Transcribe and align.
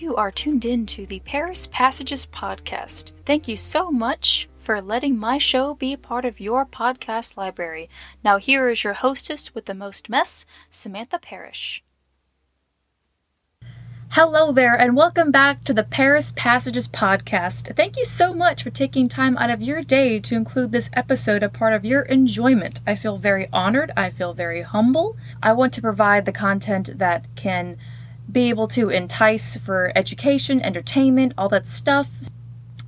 You 0.00 0.14
are 0.14 0.30
tuned 0.30 0.64
in 0.64 0.86
to 0.86 1.06
the 1.06 1.18
Paris 1.18 1.66
Passages 1.66 2.24
podcast. 2.24 3.10
Thank 3.26 3.48
you 3.48 3.56
so 3.56 3.90
much 3.90 4.48
for 4.54 4.80
letting 4.80 5.18
my 5.18 5.38
show 5.38 5.74
be 5.74 5.92
a 5.92 5.98
part 5.98 6.24
of 6.24 6.38
your 6.38 6.64
podcast 6.64 7.36
library. 7.36 7.90
Now, 8.22 8.36
here 8.36 8.68
is 8.68 8.84
your 8.84 8.92
hostess 8.92 9.56
with 9.56 9.64
the 9.64 9.74
most 9.74 10.08
mess, 10.08 10.46
Samantha 10.70 11.18
Parrish. 11.18 11.82
Hello 14.10 14.52
there, 14.52 14.78
and 14.78 14.94
welcome 14.94 15.32
back 15.32 15.64
to 15.64 15.74
the 15.74 15.82
Paris 15.82 16.32
Passages 16.36 16.86
podcast. 16.86 17.74
Thank 17.74 17.96
you 17.96 18.04
so 18.04 18.32
much 18.32 18.62
for 18.62 18.70
taking 18.70 19.08
time 19.08 19.36
out 19.36 19.50
of 19.50 19.62
your 19.62 19.82
day 19.82 20.20
to 20.20 20.36
include 20.36 20.70
this 20.70 20.90
episode 20.92 21.42
a 21.42 21.48
part 21.48 21.74
of 21.74 21.84
your 21.84 22.02
enjoyment. 22.02 22.80
I 22.86 22.94
feel 22.94 23.18
very 23.18 23.48
honored. 23.52 23.90
I 23.96 24.10
feel 24.10 24.32
very 24.32 24.62
humble. 24.62 25.16
I 25.42 25.54
want 25.54 25.72
to 25.72 25.82
provide 25.82 26.24
the 26.24 26.30
content 26.30 27.00
that 27.00 27.26
can 27.34 27.78
be 28.30 28.48
able 28.48 28.68
to 28.68 28.90
entice 28.90 29.56
for 29.56 29.92
education, 29.94 30.60
entertainment, 30.62 31.32
all 31.38 31.48
that 31.48 31.66
stuff. 31.66 32.08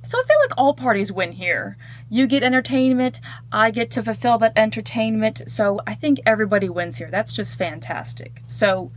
So 0.03 0.17
I 0.17 0.23
feel 0.27 0.37
like 0.41 0.57
all 0.57 0.73
parties 0.73 1.11
win 1.11 1.33
here. 1.33 1.77
You 2.09 2.27
get 2.27 2.43
entertainment, 2.43 3.19
I 3.51 3.71
get 3.71 3.91
to 3.91 4.03
fulfill 4.03 4.37
that 4.39 4.53
entertainment, 4.55 5.43
so 5.47 5.79
I 5.85 5.93
think 5.93 6.19
everybody 6.25 6.69
wins 6.69 6.97
here. 6.97 7.09
That's 7.11 7.33
just 7.33 7.57
fantastic. 7.57 8.41
So, 8.47 8.91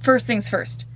first 0.00 0.26
things 0.26 0.48
first. 0.48 0.86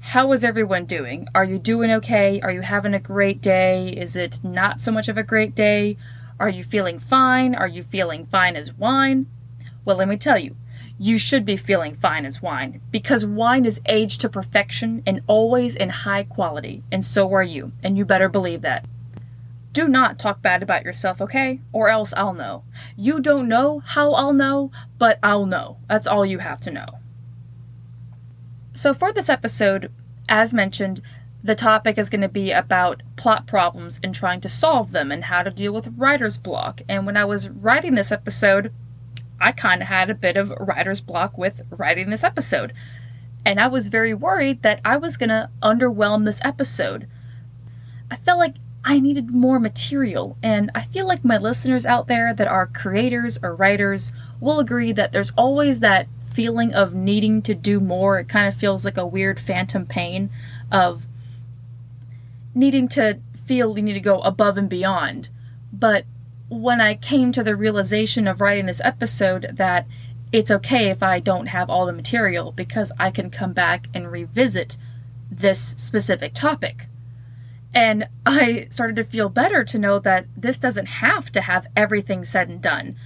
How 0.00 0.32
is 0.32 0.44
everyone 0.44 0.84
doing? 0.84 1.28
Are 1.34 1.44
you 1.44 1.58
doing 1.58 1.90
okay? 1.92 2.40
Are 2.40 2.52
you 2.52 2.62
having 2.62 2.94
a 2.94 3.00
great 3.00 3.40
day? 3.40 3.88
Is 3.88 4.16
it 4.16 4.40
not 4.42 4.80
so 4.80 4.90
much 4.90 5.08
of 5.08 5.18
a 5.18 5.22
great 5.22 5.54
day? 5.54 5.96
Are 6.40 6.48
you 6.48 6.62
feeling 6.62 6.98
fine? 6.98 7.54
Are 7.54 7.68
you 7.68 7.82
feeling 7.82 8.26
fine 8.26 8.56
as 8.56 8.72
wine? 8.72 9.26
Well, 9.84 9.96
let 9.96 10.08
me 10.08 10.16
tell 10.16 10.38
you, 10.38 10.56
you 10.98 11.16
should 11.16 11.44
be 11.44 11.56
feeling 11.56 11.94
fine 11.94 12.26
as 12.26 12.42
wine 12.42 12.80
because 12.90 13.24
wine 13.24 13.64
is 13.64 13.80
aged 13.86 14.20
to 14.20 14.28
perfection 14.28 15.02
and 15.06 15.22
always 15.26 15.76
in 15.76 15.90
high 15.90 16.24
quality, 16.24 16.82
and 16.90 17.04
so 17.04 17.32
are 17.32 17.42
you, 17.42 17.72
and 17.82 17.96
you 17.96 18.04
better 18.04 18.28
believe 18.28 18.62
that. 18.62 18.84
Do 19.72 19.86
not 19.86 20.18
talk 20.18 20.42
bad 20.42 20.62
about 20.62 20.84
yourself, 20.84 21.20
okay? 21.20 21.60
Or 21.72 21.88
else 21.88 22.12
I'll 22.16 22.34
know. 22.34 22.64
You 22.96 23.20
don't 23.20 23.48
know 23.48 23.78
how 23.80 24.12
I'll 24.12 24.32
know, 24.32 24.72
but 24.98 25.20
I'll 25.22 25.46
know. 25.46 25.76
That's 25.88 26.06
all 26.06 26.26
you 26.26 26.38
have 26.38 26.60
to 26.62 26.72
know. 26.72 26.86
So, 28.72 28.92
for 28.92 29.12
this 29.12 29.28
episode, 29.28 29.92
as 30.28 30.52
mentioned, 30.52 31.00
the 31.42 31.54
topic 31.54 31.98
is 31.98 32.10
going 32.10 32.22
to 32.22 32.28
be 32.28 32.50
about 32.50 33.02
plot 33.16 33.46
problems 33.46 34.00
and 34.02 34.14
trying 34.14 34.40
to 34.40 34.48
solve 34.48 34.90
them 34.90 35.12
and 35.12 35.24
how 35.24 35.42
to 35.42 35.50
deal 35.50 35.72
with 35.72 35.94
writer's 35.96 36.36
block. 36.36 36.82
And 36.88 37.06
when 37.06 37.16
I 37.16 37.24
was 37.24 37.48
writing 37.48 37.94
this 37.94 38.10
episode, 38.10 38.72
I 39.40 39.52
kind 39.52 39.82
of 39.82 39.88
had 39.88 40.10
a 40.10 40.14
bit 40.14 40.36
of 40.36 40.50
writer's 40.58 41.00
block 41.00 41.38
with 41.38 41.62
writing 41.70 42.10
this 42.10 42.24
episode. 42.24 42.72
And 43.44 43.60
I 43.60 43.68
was 43.68 43.88
very 43.88 44.14
worried 44.14 44.62
that 44.62 44.80
I 44.84 44.96
was 44.96 45.16
going 45.16 45.28
to 45.30 45.50
underwhelm 45.62 46.24
this 46.24 46.40
episode. 46.44 47.08
I 48.10 48.16
felt 48.16 48.38
like 48.38 48.54
I 48.84 49.00
needed 49.00 49.30
more 49.30 49.58
material, 49.60 50.36
and 50.42 50.70
I 50.74 50.82
feel 50.82 51.06
like 51.06 51.24
my 51.24 51.36
listeners 51.36 51.84
out 51.84 52.06
there 52.06 52.32
that 52.32 52.48
are 52.48 52.66
creators 52.66 53.38
or 53.42 53.54
writers 53.54 54.12
will 54.40 54.60
agree 54.60 54.92
that 54.92 55.12
there's 55.12 55.32
always 55.36 55.80
that 55.80 56.08
feeling 56.32 56.72
of 56.72 56.94
needing 56.94 57.42
to 57.42 57.54
do 57.54 57.80
more. 57.80 58.18
It 58.18 58.28
kind 58.28 58.46
of 58.46 58.54
feels 58.54 58.84
like 58.84 58.96
a 58.96 59.06
weird 59.06 59.40
phantom 59.40 59.84
pain 59.84 60.30
of 60.70 61.06
needing 62.54 62.88
to 62.88 63.18
feel 63.44 63.76
you 63.76 63.82
need 63.82 63.94
to 63.94 64.00
go 64.00 64.20
above 64.20 64.56
and 64.56 64.68
beyond. 64.68 65.30
But 65.72 66.04
when 66.48 66.80
I 66.80 66.94
came 66.94 67.32
to 67.32 67.42
the 67.42 67.56
realization 67.56 68.26
of 68.26 68.40
writing 68.40 68.66
this 68.66 68.80
episode 68.82 69.50
that 69.54 69.86
it's 70.32 70.50
okay 70.50 70.88
if 70.88 71.02
I 71.02 71.20
don't 71.20 71.46
have 71.46 71.70
all 71.70 71.86
the 71.86 71.92
material 71.92 72.52
because 72.52 72.92
I 72.98 73.10
can 73.10 73.30
come 73.30 73.52
back 73.52 73.88
and 73.94 74.10
revisit 74.10 74.76
this 75.30 75.74
specific 75.78 76.34
topic. 76.34 76.86
And 77.74 78.08
I 78.24 78.66
started 78.70 78.96
to 78.96 79.04
feel 79.04 79.28
better 79.28 79.62
to 79.64 79.78
know 79.78 79.98
that 79.98 80.26
this 80.36 80.58
doesn't 80.58 80.86
have 80.86 81.30
to 81.32 81.42
have 81.42 81.66
everything 81.76 82.24
said 82.24 82.48
and 82.48 82.62
done. 82.62 82.96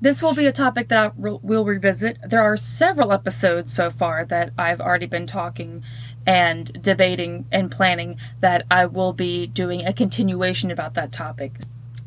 This 0.00 0.22
will 0.22 0.34
be 0.34 0.46
a 0.46 0.52
topic 0.52 0.88
that 0.88 0.98
I 0.98 1.10
will 1.16 1.64
revisit. 1.64 2.18
There 2.26 2.42
are 2.42 2.56
several 2.56 3.12
episodes 3.12 3.72
so 3.72 3.90
far 3.90 4.24
that 4.26 4.52
I've 4.58 4.80
already 4.80 5.06
been 5.06 5.26
talking 5.26 5.82
and 6.26 6.82
debating 6.82 7.46
and 7.50 7.70
planning 7.70 8.18
that 8.40 8.66
I 8.70 8.86
will 8.86 9.12
be 9.12 9.46
doing 9.46 9.86
a 9.86 9.92
continuation 9.92 10.70
about 10.70 10.94
that 10.94 11.12
topic. 11.12 11.58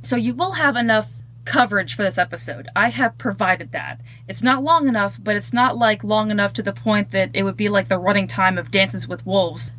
So 0.07 0.15
you 0.15 0.33
will 0.33 0.53
have 0.53 0.77
enough 0.77 1.11
coverage 1.43 1.93
for 1.93 2.03
this 2.03 2.17
episode. 2.17 2.69
I 2.73 2.91
have 2.91 3.17
provided 3.17 3.73
that. 3.73 3.99
It's 4.25 4.41
not 4.41 4.63
long 4.63 4.87
enough, 4.87 5.19
but 5.21 5.35
it's 5.35 5.51
not 5.51 5.75
like 5.75 6.01
long 6.01 6.31
enough 6.31 6.53
to 6.53 6.63
the 6.63 6.71
point 6.71 7.11
that 7.11 7.29
it 7.33 7.43
would 7.43 7.57
be 7.57 7.67
like 7.67 7.89
the 7.89 7.97
running 7.97 8.25
time 8.25 8.57
of 8.57 8.71
Dances 8.71 9.05
with 9.05 9.25
Wolves. 9.25 9.73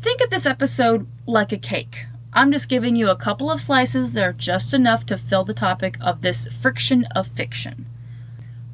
Think 0.00 0.20
of 0.20 0.30
this 0.30 0.44
episode 0.44 1.06
like 1.24 1.52
a 1.52 1.56
cake. 1.56 2.06
I'm 2.32 2.50
just 2.50 2.68
giving 2.68 2.96
you 2.96 3.08
a 3.08 3.14
couple 3.14 3.48
of 3.48 3.62
slices 3.62 4.12
that 4.14 4.24
are 4.24 4.32
just 4.32 4.74
enough 4.74 5.06
to 5.06 5.16
fill 5.16 5.44
the 5.44 5.54
topic 5.54 5.98
of 6.00 6.22
this 6.22 6.48
friction 6.48 7.04
of 7.14 7.28
fiction. 7.28 7.86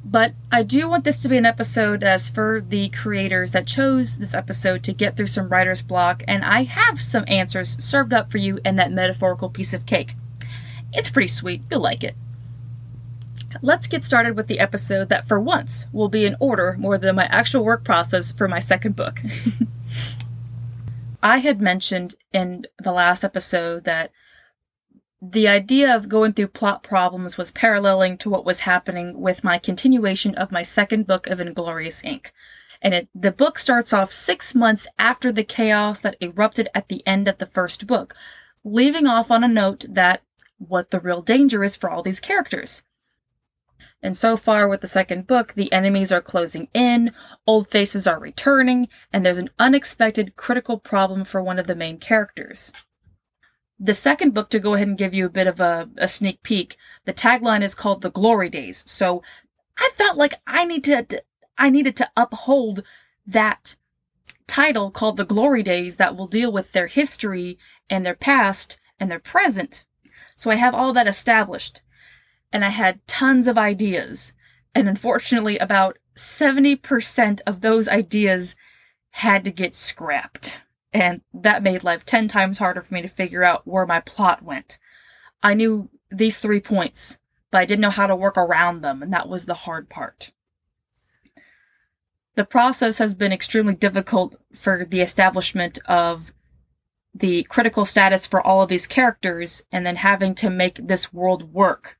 But 0.03 0.33
I 0.51 0.63
do 0.63 0.89
want 0.89 1.05
this 1.05 1.21
to 1.21 1.29
be 1.29 1.37
an 1.37 1.45
episode 1.45 2.03
as 2.03 2.31
for 2.31 2.65
the 2.67 2.89
creators 2.89 3.53
that 3.53 3.67
chose 3.67 4.17
this 4.17 4.33
episode 4.33 4.83
to 4.85 4.95
get 4.95 5.15
through 5.15 5.27
some 5.27 5.51
writer's 5.51 5.83
block, 5.83 6.23
and 6.27 6.43
I 6.43 6.63
have 6.63 6.99
some 6.99 7.25
answers 7.29 7.85
served 7.85 8.15
up 8.15 8.31
for 8.31 8.39
you 8.39 8.61
in 8.65 8.77
that 8.77 8.93
metaphorical 8.93 9.51
piece 9.51 9.75
of 9.75 9.85
cake. 9.85 10.15
It's 10.93 11.11
pretty 11.11 11.29
sweet. 11.29 11.63
You'll 11.71 11.81
like 11.81 12.05
it. 12.05 12.17
Let's 13.63 13.89
get 13.89 14.05
started 14.05 14.37
with 14.37 14.47
the 14.47 14.61
episode 14.61 15.09
that, 15.09 15.27
for 15.27 15.41
once, 15.41 15.87
will 15.93 16.09
be 16.09 16.25
in 16.25 16.37
order 16.39 16.77
more 16.79 16.99
than 16.99 17.17
my 17.17 17.27
actual 17.27 17.65
work 17.65 17.85
process 17.85 18.31
for 18.31 18.47
my 18.47 18.61
second 18.61 18.95
book. 18.97 19.21
I 21.23 21.39
had 21.39 21.61
mentioned 21.61 22.15
in 22.33 22.67
the 22.83 22.93
last 22.93 23.25
episode 23.25 23.85
that 23.85 24.11
the 25.21 25.49
idea 25.49 25.95
of 25.95 26.09
going 26.09 26.33
through 26.33 26.49
plot 26.49 26.83
problems 26.83 27.37
was 27.37 27.51
paralleling 27.51 28.17
to 28.19 28.31
what 28.31 28.47
was 28.47 28.61
happening 28.61 29.21
with 29.21 29.45
my 29.45 29.59
continuation 29.59 30.35
of 30.35 30.53
my 30.53 30.63
second 30.63 31.07
book 31.07 31.27
of 31.27 31.41
Inglorious 31.41 32.03
Ink. 32.05 32.33
And 32.81 32.95
it, 32.95 33.09
the 33.15 33.33
book 33.33 33.59
starts 33.59 33.93
off 33.93 34.13
six 34.13 34.55
months 34.55 34.87
after 34.99 35.31
the 35.31 35.45
chaos 35.45 36.01
that 36.01 36.17
erupted 36.23 36.71
at 36.75 36.89
the 36.89 37.07
end 37.07 37.29
of 37.29 37.37
the 37.37 37.45
first 37.45 37.87
book, 37.87 38.15
leaving 38.65 39.07
off 39.07 39.31
on 39.31 39.45
a 39.45 39.49
note 39.49 39.85
that 39.89 40.23
what 40.61 40.91
the 40.91 41.01
real 41.01 41.23
danger 41.23 41.65
is 41.65 41.77
for 41.77 41.91
all 41.91 42.03
these 42.03 42.21
characters. 42.21 42.83
And 44.03 44.17
so 44.17 44.37
far 44.37 44.69
with 44.69 44.83
the 44.83 44.87
second 44.87 45.27
book, 45.27 45.55
the 45.55 45.73
enemies 45.73 46.13
are 46.13 46.21
closing 46.21 46.69
in, 46.75 47.13
old 47.47 47.71
faces 47.71 48.07
are 48.07 48.21
returning, 48.21 48.89
and 49.13 49.25
there's 49.25 49.39
an 49.39 49.51
unexpected 49.59 50.37
critical 50.37 50.79
problem 50.79 51.25
for 51.25 51.43
one 51.43 51.59
of 51.59 51.67
the 51.67 51.75
main 51.75 51.99
characters. 51.99 52.73
The 53.79 53.95
second 53.95 54.35
book, 54.35 54.51
to 54.51 54.59
go 54.59 54.75
ahead 54.75 54.89
and 54.89 54.99
give 54.99 55.15
you 55.15 55.25
a 55.25 55.31
bit 55.31 55.47
of 55.47 55.61
a, 55.61 55.89
a 55.97 56.09
sneak 56.09 56.43
peek, 56.43 56.77
the 57.07 57.15
tagline 57.15 57.63
is 57.63 57.75
called 57.75 58.03
The 58.03 58.11
Glory 58.11 58.51
Days. 58.51 58.85
So 58.87 59.23
I 59.79 59.91
felt 59.97 60.19
like 60.19 60.41
I 60.47 60.67
need 60.67 60.85
to, 60.85 61.23
I 61.57 61.71
needed 61.71 61.97
to 61.97 62.11
uphold 62.17 62.83
that 63.27 63.77
title 64.47 64.91
called 64.91 65.17
The 65.17 65.25
Glory 65.25 65.63
Days 65.63 65.97
that 65.97 66.15
will 66.15 66.27
deal 66.27 66.53
with 66.53 66.73
their 66.73 66.89
history 66.89 67.59
and 67.89 68.05
their 68.05 68.15
past 68.15 68.79
and 68.99 69.11
their 69.11 69.19
present 69.19 69.87
so 70.41 70.51
I 70.51 70.55
have 70.55 70.75
all 70.75 70.95
that 70.95 71.07
established. 71.07 71.83
And 72.51 72.65
I 72.65 72.71
had 72.71 73.07
tons 73.07 73.47
of 73.47 73.59
ideas. 73.59 74.33
And 74.75 74.89
unfortunately, 74.89 75.59
about 75.59 75.99
70% 76.17 77.41
of 77.47 77.61
those 77.61 77.89
ideas 77.89 78.57
had 79.11 79.45
to 79.45 79.51
get 79.51 79.75
scrapped. 79.75 80.65
And 80.95 81.21
that 81.35 81.63
made 81.63 81.85
life 81.85 82.07
10 82.07 82.27
times 82.27 82.57
harder 82.57 82.81
for 82.81 82.95
me 82.95 83.03
to 83.03 83.09
figure 83.09 83.45
out 83.45 83.69
where 83.69 83.85
my 83.85 84.01
plot 84.01 84.43
went. 84.43 84.79
I 85.43 85.53
knew 85.53 85.91
these 86.11 86.39
three 86.39 86.61
points, 86.61 87.19
but 87.51 87.59
I 87.59 87.67
didn't 87.67 87.83
know 87.83 87.91
how 87.91 88.07
to 88.07 88.17
work 88.17 88.39
around 88.39 88.81
them, 88.81 89.03
and 89.03 89.13
that 89.13 89.29
was 89.29 89.45
the 89.45 89.53
hard 89.53 89.91
part. 89.91 90.33
The 92.37 92.47
process 92.47 92.97
has 92.97 93.13
been 93.13 93.31
extremely 93.31 93.75
difficult 93.75 94.37
for 94.55 94.87
the 94.87 95.03
establishment 95.03 95.81
of 95.85 96.33
the 97.15 97.43
critical 97.45 97.85
status 97.85 98.27
for 98.27 98.45
all 98.45 98.63
of 98.63 98.69
these 98.69 98.87
characters 98.87 99.63
and 99.73 99.85
then 99.85 99.97
having 99.97 100.35
to 100.37 100.51
make 100.51 100.77
this 100.87 101.13
world 101.13 101.53
work 101.53 101.99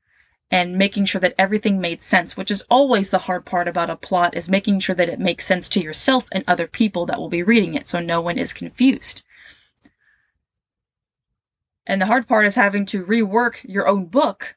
and 0.51 0.77
making 0.77 1.05
sure 1.05 1.21
that 1.21 1.35
everything 1.37 1.79
made 1.79 2.03
sense, 2.03 2.35
which 2.35 2.51
is 2.51 2.63
always 2.69 3.09
the 3.09 3.19
hard 3.19 3.45
part 3.45 3.67
about 3.67 3.89
a 3.89 3.95
plot 3.95 4.35
is 4.35 4.49
making 4.49 4.79
sure 4.79 4.95
that 4.95 5.09
it 5.09 5.19
makes 5.19 5.45
sense 5.45 5.69
to 5.69 5.81
yourself 5.81 6.27
and 6.31 6.43
other 6.45 6.67
people 6.67 7.05
that 7.05 7.19
will 7.19 7.29
be 7.29 7.41
reading 7.41 7.73
it 7.73 7.87
so 7.87 7.99
no 7.99 8.19
one 8.19 8.37
is 8.37 8.51
confused. 8.51 9.21
And 11.87 12.01
the 12.01 12.05
hard 12.05 12.27
part 12.27 12.45
is 12.45 12.55
having 12.55 12.85
to 12.87 13.05
rework 13.05 13.59
your 13.63 13.87
own 13.87 14.05
book. 14.05 14.55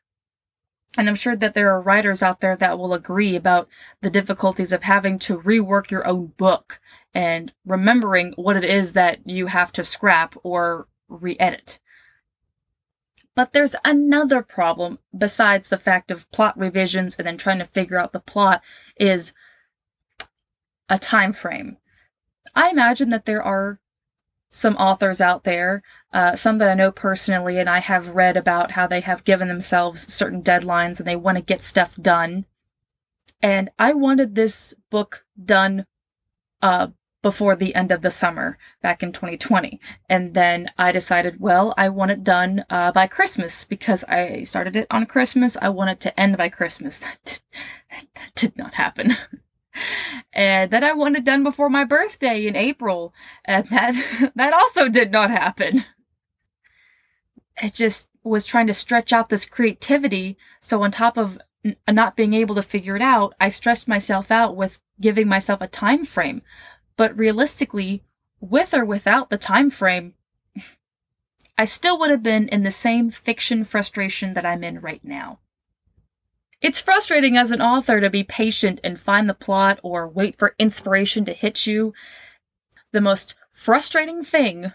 And 0.96 1.08
I'm 1.08 1.16
sure 1.16 1.34
that 1.34 1.54
there 1.54 1.70
are 1.72 1.80
writers 1.80 2.22
out 2.22 2.40
there 2.40 2.56
that 2.56 2.78
will 2.78 2.94
agree 2.94 3.34
about 3.34 3.68
the 4.00 4.10
difficulties 4.10 4.72
of 4.72 4.84
having 4.84 5.18
to 5.20 5.40
rework 5.40 5.90
your 5.90 6.06
own 6.06 6.26
book 6.36 6.80
and 7.12 7.52
remembering 7.64 8.32
what 8.36 8.56
it 8.56 8.64
is 8.64 8.92
that 8.92 9.18
you 9.28 9.46
have 9.46 9.72
to 9.72 9.84
scrap 9.84 10.36
or 10.42 10.86
re 11.08 11.36
edit. 11.40 11.80
But 13.34 13.52
there's 13.52 13.74
another 13.84 14.42
problem 14.42 15.00
besides 15.16 15.68
the 15.68 15.78
fact 15.78 16.12
of 16.12 16.30
plot 16.30 16.56
revisions 16.56 17.16
and 17.16 17.26
then 17.26 17.36
trying 17.36 17.58
to 17.58 17.66
figure 17.66 17.98
out 17.98 18.12
the 18.12 18.20
plot 18.20 18.62
is 18.96 19.32
a 20.88 20.98
time 20.98 21.32
frame. 21.32 21.78
I 22.54 22.70
imagine 22.70 23.10
that 23.10 23.24
there 23.24 23.42
are 23.42 23.80
some 24.54 24.76
authors 24.76 25.20
out 25.20 25.42
there, 25.42 25.82
uh, 26.12 26.36
some 26.36 26.58
that 26.58 26.70
I 26.70 26.74
know 26.74 26.92
personally, 26.92 27.58
and 27.58 27.68
I 27.68 27.80
have 27.80 28.14
read 28.14 28.36
about 28.36 28.70
how 28.70 28.86
they 28.86 29.00
have 29.00 29.24
given 29.24 29.48
themselves 29.48 30.12
certain 30.12 30.44
deadlines 30.44 31.00
and 31.00 31.08
they 31.08 31.16
want 31.16 31.38
to 31.38 31.42
get 31.42 31.60
stuff 31.60 31.96
done. 31.96 32.46
And 33.42 33.70
I 33.80 33.94
wanted 33.94 34.36
this 34.36 34.72
book 34.90 35.24
done 35.44 35.86
uh, 36.62 36.88
before 37.20 37.56
the 37.56 37.74
end 37.74 37.90
of 37.90 38.02
the 38.02 38.12
summer 38.12 38.56
back 38.80 39.02
in 39.02 39.10
2020. 39.10 39.80
And 40.08 40.34
then 40.34 40.70
I 40.78 40.92
decided, 40.92 41.40
well, 41.40 41.74
I 41.76 41.88
want 41.88 42.12
it 42.12 42.22
done 42.22 42.64
uh, 42.70 42.92
by 42.92 43.08
Christmas 43.08 43.64
because 43.64 44.04
I 44.04 44.44
started 44.44 44.76
it 44.76 44.86
on 44.88 45.06
Christmas. 45.06 45.56
I 45.60 45.68
want 45.68 45.90
it 45.90 46.00
to 46.02 46.20
end 46.20 46.36
by 46.36 46.48
Christmas. 46.48 47.00
That 47.10 47.18
did, 47.24 47.40
that 48.14 48.34
did 48.34 48.56
not 48.56 48.74
happen. 48.74 49.16
and 50.32 50.70
that 50.70 50.84
I 50.84 50.92
wanted 50.92 51.24
done 51.24 51.42
before 51.42 51.70
my 51.70 51.84
birthday 51.84 52.46
in 52.46 52.56
April, 52.56 53.14
and 53.44 53.68
that 53.68 54.32
that 54.34 54.52
also 54.52 54.88
did 54.88 55.12
not 55.12 55.30
happen. 55.30 55.84
It 57.62 57.74
just 57.74 58.08
was 58.22 58.44
trying 58.44 58.66
to 58.66 58.74
stretch 58.74 59.12
out 59.12 59.28
this 59.28 59.46
creativity. 59.46 60.36
So 60.60 60.82
on 60.82 60.90
top 60.90 61.16
of 61.16 61.38
n- 61.64 61.76
not 61.88 62.16
being 62.16 62.34
able 62.34 62.54
to 62.56 62.62
figure 62.62 62.96
it 62.96 63.02
out, 63.02 63.34
I 63.38 63.48
stressed 63.48 63.86
myself 63.86 64.30
out 64.30 64.56
with 64.56 64.80
giving 65.00 65.28
myself 65.28 65.60
a 65.60 65.68
time 65.68 66.04
frame. 66.04 66.42
But 66.96 67.16
realistically, 67.16 68.02
with 68.40 68.74
or 68.74 68.84
without 68.84 69.30
the 69.30 69.38
time 69.38 69.70
frame, 69.70 70.14
I 71.56 71.64
still 71.64 71.98
would 71.98 72.10
have 72.10 72.22
been 72.22 72.48
in 72.48 72.64
the 72.64 72.70
same 72.70 73.10
fiction 73.10 73.64
frustration 73.64 74.34
that 74.34 74.46
I'm 74.46 74.64
in 74.64 74.80
right 74.80 75.04
now. 75.04 75.38
It's 76.64 76.80
frustrating 76.80 77.36
as 77.36 77.50
an 77.50 77.60
author 77.60 78.00
to 78.00 78.08
be 78.08 78.24
patient 78.24 78.80
and 78.82 78.98
find 78.98 79.28
the 79.28 79.34
plot 79.34 79.78
or 79.82 80.08
wait 80.08 80.38
for 80.38 80.54
inspiration 80.58 81.26
to 81.26 81.34
hit 81.34 81.66
you. 81.66 81.92
The 82.90 83.02
most 83.02 83.34
frustrating 83.52 84.24
thing 84.24 84.72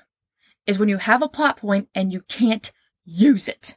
is 0.67 0.77
when 0.77 0.87
you 0.87 0.97
have 0.97 1.23
a 1.23 1.27
plot 1.27 1.57
point 1.57 1.89
and 1.95 2.13
you 2.13 2.21
can't 2.27 2.71
use 3.05 3.47
it. 3.47 3.75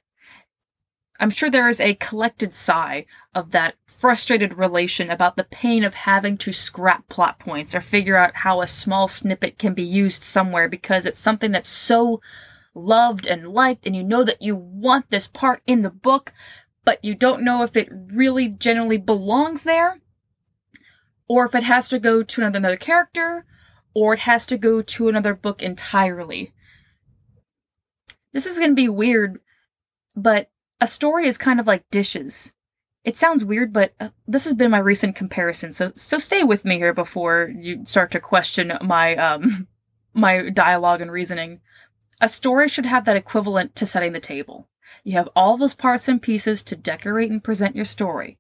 I'm 1.21 1.31
sure 1.31 1.49
there 1.49 1.71
is 1.71 1.81
a 1.81 1.95
collected 1.95 2.53
sigh 2.53 3.07
of 3.35 3.51
that 3.53 3.77
frustrated 3.87 4.59
relation 4.59 5.09
about 5.09 5.37
the 5.37 5.45
pain 5.45 5.83
of 5.83 5.95
having 5.95 6.37
to 6.37 6.53
scrap 6.53 7.09
plot 7.09 7.39
points 7.39 7.75
or 7.75 7.81
figure 7.81 8.17
out 8.17 8.37
how 8.37 8.61
a 8.61 8.67
small 8.67 9.09
snippet 9.09 9.59
can 9.59 9.73
be 9.73 9.83
used 9.83 10.23
somewhere 10.23 10.69
because 10.69 11.07
it's 11.07 11.19
something 11.19 11.51
that's 11.53 11.71
so 11.71 12.21
loved 12.75 13.27
and 13.27 13.49
liked 13.49 13.87
and 13.87 13.97
you 13.97 14.03
know 14.03 14.25
that 14.25 14.43
you 14.43 14.55
want 14.55 15.11
this 15.11 15.27
part 15.27 15.63
in 15.67 15.81
the 15.81 15.91
book, 15.91 16.33
but 16.85 17.05
you 17.05 17.15
don't 17.15 17.45
know 17.45 17.63
if 17.63 17.77
it 17.77 17.89
really 17.91 18.49
generally 18.49 18.99
belongs 18.99 19.65
there, 19.65 20.01
or 21.29 21.47
if 21.47 21.55
it 21.55 21.63
has 21.63 21.89
to 21.89 21.99
go 21.99 22.23
to 22.23 22.45
another 22.45 22.77
character, 22.77 23.45
or 23.95 24.15
it 24.15 24.21
has 24.21 24.47
to 24.47 24.59
go 24.59 24.83
to 24.83 25.09
another 25.09 25.35
book 25.35 25.63
entirely. 25.63 26.53
This 28.33 28.47
is 28.47 28.59
going 28.59 28.71
to 28.71 28.77
be 28.77 28.89
weird, 28.89 29.41
but 30.17 30.51
a 30.81 30.87
story 30.87 31.27
is 31.27 31.39
kind 31.39 31.61
of 31.61 31.67
like 31.67 31.89
dishes. 31.91 32.53
It 33.05 33.17
sounds 33.17 33.45
weird, 33.45 33.73
but 33.73 33.93
uh, 34.01 34.11
this 34.27 34.45
has 34.45 34.55
been 34.55 34.71
my 34.71 34.79
recent 34.79 35.17
comparison, 35.17 35.73
so 35.73 35.93
so 35.97 36.19
stay 36.19 36.45
with 36.45 36.65
me 36.65 36.77
here 36.77 36.95
before 36.95 37.53
you 37.55 37.85
start 37.85 38.11
to 38.13 38.21
question 38.21 38.73
my 38.81 39.17
um 39.17 39.67
my 40.15 40.51
dialogue 40.51 41.01
and 41.01 41.11
reasoning. 41.11 41.61
A 42.21 42.29
story 42.29 42.69
should 42.69 42.87
have 42.87 43.05
that 43.07 43.17
equivalent 43.17 43.75
to 43.77 43.87
setting 43.87 44.13
the 44.13 44.21
table. 44.21 44.69
You 45.05 45.13
have 45.15 45.29
all 45.35 45.57
those 45.57 45.75
parts 45.75 46.09
and 46.09 46.21
pieces 46.21 46.63
to 46.65 46.77
decorate 46.77 47.31
and 47.31 47.43
present 47.43 47.77
your 47.77 47.85
story. 47.85 48.39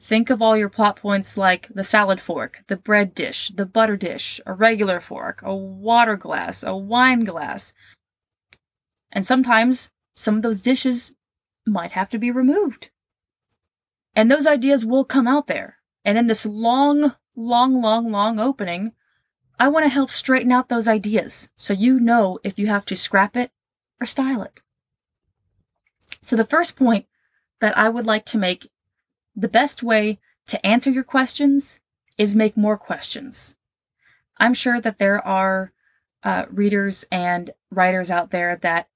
Think 0.00 0.30
of 0.30 0.42
all 0.42 0.56
your 0.56 0.68
plot 0.68 0.96
points 0.96 1.36
like 1.36 1.68
the 1.68 1.84
salad 1.84 2.20
fork, 2.20 2.64
the 2.66 2.76
bread 2.76 3.14
dish, 3.14 3.52
the 3.54 3.66
butter 3.66 3.96
dish, 3.96 4.40
a 4.44 4.52
regular 4.52 5.00
fork, 5.00 5.40
a 5.44 5.54
water 5.54 6.16
glass, 6.16 6.62
a 6.62 6.76
wine 6.76 7.20
glass. 7.20 7.72
And 9.12 9.24
sometimes 9.24 9.90
some 10.16 10.36
of 10.36 10.42
those 10.42 10.60
dishes 10.60 11.12
might 11.66 11.92
have 11.92 12.08
to 12.10 12.18
be 12.18 12.30
removed. 12.30 12.90
And 14.14 14.30
those 14.30 14.46
ideas 14.46 14.84
will 14.84 15.04
come 15.04 15.28
out 15.28 15.46
there. 15.46 15.76
And 16.04 16.18
in 16.18 16.26
this 16.26 16.44
long, 16.44 17.14
long, 17.36 17.80
long, 17.80 18.10
long 18.10 18.40
opening, 18.40 18.92
I 19.58 19.68
want 19.68 19.84
to 19.84 19.88
help 19.88 20.10
straighten 20.10 20.50
out 20.50 20.68
those 20.68 20.88
ideas 20.88 21.50
so 21.56 21.72
you 21.72 22.00
know 22.00 22.40
if 22.42 22.58
you 22.58 22.66
have 22.66 22.84
to 22.86 22.96
scrap 22.96 23.36
it 23.36 23.52
or 24.00 24.06
style 24.06 24.42
it. 24.42 24.60
So, 26.22 26.36
the 26.36 26.44
first 26.44 26.76
point 26.76 27.06
that 27.60 27.76
I 27.76 27.88
would 27.88 28.06
like 28.06 28.24
to 28.26 28.38
make 28.38 28.70
the 29.34 29.48
best 29.48 29.82
way 29.82 30.20
to 30.46 30.64
answer 30.64 30.90
your 30.90 31.04
questions 31.04 31.80
is 32.18 32.36
make 32.36 32.56
more 32.56 32.76
questions. 32.76 33.56
I'm 34.38 34.54
sure 34.54 34.80
that 34.80 34.98
there 34.98 35.24
are 35.26 35.72
uh, 36.22 36.46
readers 36.50 37.04
and 37.10 37.50
writers 37.70 38.10
out 38.10 38.30
there 38.30 38.56
that 38.62 38.88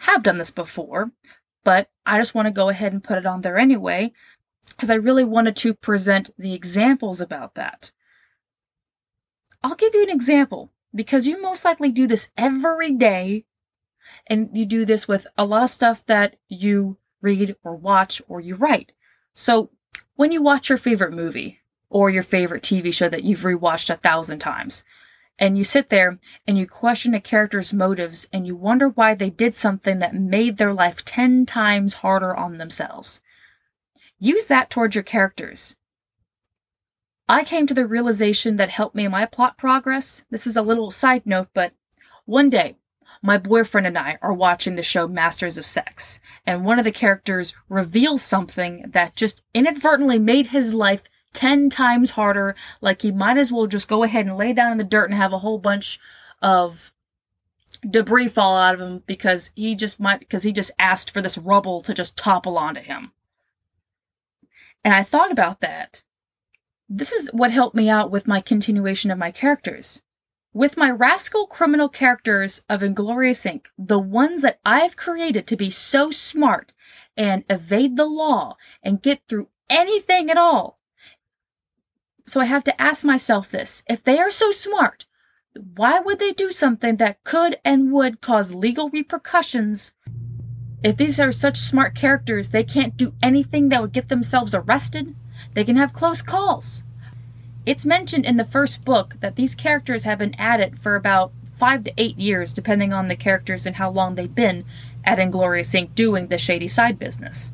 have 0.00 0.22
done 0.22 0.36
this 0.36 0.50
before, 0.50 1.12
but 1.64 1.90
I 2.06 2.18
just 2.18 2.34
want 2.34 2.46
to 2.46 2.52
go 2.52 2.68
ahead 2.68 2.92
and 2.92 3.04
put 3.04 3.18
it 3.18 3.26
on 3.26 3.42
there 3.42 3.58
anyway 3.58 4.12
because 4.68 4.90
I 4.90 4.94
really 4.94 5.24
wanted 5.24 5.56
to 5.56 5.74
present 5.74 6.30
the 6.38 6.54
examples 6.54 7.20
about 7.20 7.54
that. 7.54 7.90
I'll 9.62 9.74
give 9.74 9.94
you 9.94 10.02
an 10.02 10.10
example 10.10 10.72
because 10.94 11.26
you 11.26 11.40
most 11.40 11.64
likely 11.64 11.92
do 11.92 12.06
this 12.06 12.30
every 12.36 12.92
day 12.92 13.44
and 14.26 14.50
you 14.52 14.64
do 14.64 14.84
this 14.84 15.06
with 15.08 15.26
a 15.36 15.44
lot 15.44 15.62
of 15.62 15.70
stuff 15.70 16.04
that 16.06 16.36
you 16.48 16.98
read 17.20 17.56
or 17.62 17.76
watch 17.76 18.22
or 18.28 18.40
you 18.40 18.54
write. 18.54 18.92
So 19.34 19.70
when 20.16 20.32
you 20.32 20.42
watch 20.42 20.68
your 20.68 20.78
favorite 20.78 21.12
movie 21.12 21.60
or 21.88 22.10
your 22.10 22.22
favorite 22.22 22.62
TV 22.62 22.92
show 22.92 23.08
that 23.08 23.24
you've 23.24 23.40
rewatched 23.40 23.90
a 23.90 23.96
thousand 23.96 24.38
times, 24.38 24.84
and 25.40 25.56
you 25.56 25.64
sit 25.64 25.88
there 25.88 26.18
and 26.46 26.58
you 26.58 26.66
question 26.66 27.14
a 27.14 27.20
character's 27.20 27.72
motives 27.72 28.28
and 28.30 28.46
you 28.46 28.54
wonder 28.54 28.90
why 28.90 29.14
they 29.14 29.30
did 29.30 29.54
something 29.54 29.98
that 29.98 30.14
made 30.14 30.58
their 30.58 30.74
life 30.74 31.02
10 31.04 31.46
times 31.46 31.94
harder 31.94 32.36
on 32.36 32.58
themselves. 32.58 33.22
Use 34.18 34.46
that 34.46 34.68
towards 34.68 34.94
your 34.94 35.02
characters. 35.02 35.76
I 37.26 37.42
came 37.42 37.66
to 37.68 37.74
the 37.74 37.86
realization 37.86 38.56
that 38.56 38.68
helped 38.68 38.94
me 38.94 39.06
in 39.06 39.12
my 39.12 39.24
plot 39.24 39.56
progress. 39.56 40.26
This 40.30 40.46
is 40.46 40.56
a 40.56 40.62
little 40.62 40.90
side 40.90 41.24
note, 41.24 41.48
but 41.54 41.72
one 42.26 42.50
day 42.50 42.76
my 43.22 43.36
boyfriend 43.36 43.86
and 43.86 43.98
I 43.98 44.18
are 44.22 44.32
watching 44.32 44.76
the 44.76 44.82
show 44.82 45.06
Masters 45.06 45.58
of 45.58 45.66
Sex, 45.66 46.20
and 46.46 46.64
one 46.64 46.78
of 46.78 46.84
the 46.84 46.92
characters 46.92 47.54
reveals 47.68 48.22
something 48.22 48.86
that 48.88 49.16
just 49.16 49.42
inadvertently 49.52 50.18
made 50.18 50.48
his 50.48 50.72
life 50.72 51.02
10 51.32 51.70
times 51.70 52.12
harder. 52.12 52.54
Like 52.80 53.02
he 53.02 53.12
might 53.12 53.36
as 53.36 53.52
well 53.52 53.66
just 53.66 53.88
go 53.88 54.02
ahead 54.02 54.26
and 54.26 54.36
lay 54.36 54.52
down 54.52 54.72
in 54.72 54.78
the 54.78 54.84
dirt 54.84 55.10
and 55.10 55.14
have 55.14 55.32
a 55.32 55.38
whole 55.38 55.58
bunch 55.58 56.00
of 56.42 56.92
debris 57.88 58.28
fall 58.28 58.56
out 58.56 58.74
of 58.74 58.80
him 58.80 59.02
because 59.06 59.52
he 59.54 59.74
just 59.74 60.00
might, 60.00 60.20
because 60.20 60.42
he 60.42 60.52
just 60.52 60.72
asked 60.78 61.10
for 61.10 61.22
this 61.22 61.38
rubble 61.38 61.80
to 61.82 61.94
just 61.94 62.16
topple 62.16 62.58
onto 62.58 62.80
him. 62.80 63.12
And 64.84 64.94
I 64.94 65.02
thought 65.02 65.30
about 65.30 65.60
that. 65.60 66.02
This 66.88 67.12
is 67.12 67.28
what 67.32 67.52
helped 67.52 67.76
me 67.76 67.88
out 67.88 68.10
with 68.10 68.26
my 68.26 68.40
continuation 68.40 69.10
of 69.10 69.18
my 69.18 69.30
characters. 69.30 70.02
With 70.52 70.76
my 70.76 70.90
rascal 70.90 71.46
criminal 71.46 71.88
characters 71.88 72.62
of 72.68 72.82
Inglorious 72.82 73.44
Inc., 73.44 73.66
the 73.78 74.00
ones 74.00 74.42
that 74.42 74.58
I've 74.64 74.96
created 74.96 75.46
to 75.46 75.56
be 75.56 75.70
so 75.70 76.10
smart 76.10 76.72
and 77.16 77.44
evade 77.48 77.96
the 77.96 78.06
law 78.06 78.56
and 78.82 79.00
get 79.00 79.20
through 79.28 79.48
anything 79.68 80.28
at 80.28 80.36
all. 80.36 80.80
So 82.26 82.40
I 82.40 82.46
have 82.46 82.64
to 82.64 82.82
ask 82.82 83.04
myself 83.04 83.48
this 83.48 83.84
if 83.88 84.02
they 84.02 84.18
are 84.18 84.32
so 84.32 84.50
smart, 84.50 85.06
why 85.76 86.00
would 86.00 86.18
they 86.18 86.32
do 86.32 86.50
something 86.50 86.96
that 86.96 87.22
could 87.22 87.58
and 87.64 87.92
would 87.92 88.20
cause 88.20 88.52
legal 88.52 88.90
repercussions? 88.90 89.92
If 90.82 90.96
these 90.96 91.20
are 91.20 91.30
such 91.30 91.58
smart 91.58 91.94
characters, 91.94 92.50
they 92.50 92.64
can't 92.64 92.96
do 92.96 93.14
anything 93.22 93.68
that 93.68 93.82
would 93.82 93.92
get 93.92 94.08
themselves 94.08 94.54
arrested. 94.54 95.14
They 95.54 95.62
can 95.62 95.76
have 95.76 95.92
close 95.92 96.22
calls. 96.22 96.82
It's 97.66 97.84
mentioned 97.84 98.24
in 98.24 98.36
the 98.36 98.44
first 98.44 98.84
book 98.84 99.16
that 99.20 99.36
these 99.36 99.54
characters 99.54 100.04
have 100.04 100.18
been 100.18 100.34
at 100.34 100.60
it 100.60 100.78
for 100.78 100.94
about 100.94 101.32
five 101.58 101.84
to 101.84 101.92
eight 101.98 102.18
years, 102.18 102.54
depending 102.54 102.92
on 102.92 103.08
the 103.08 103.16
characters 103.16 103.66
and 103.66 103.76
how 103.76 103.90
long 103.90 104.14
they've 104.14 104.34
been 104.34 104.64
at 105.04 105.18
Inglorious 105.18 105.74
Inc. 105.74 105.94
doing 105.94 106.28
the 106.28 106.38
shady 106.38 106.68
side 106.68 106.98
business. 106.98 107.52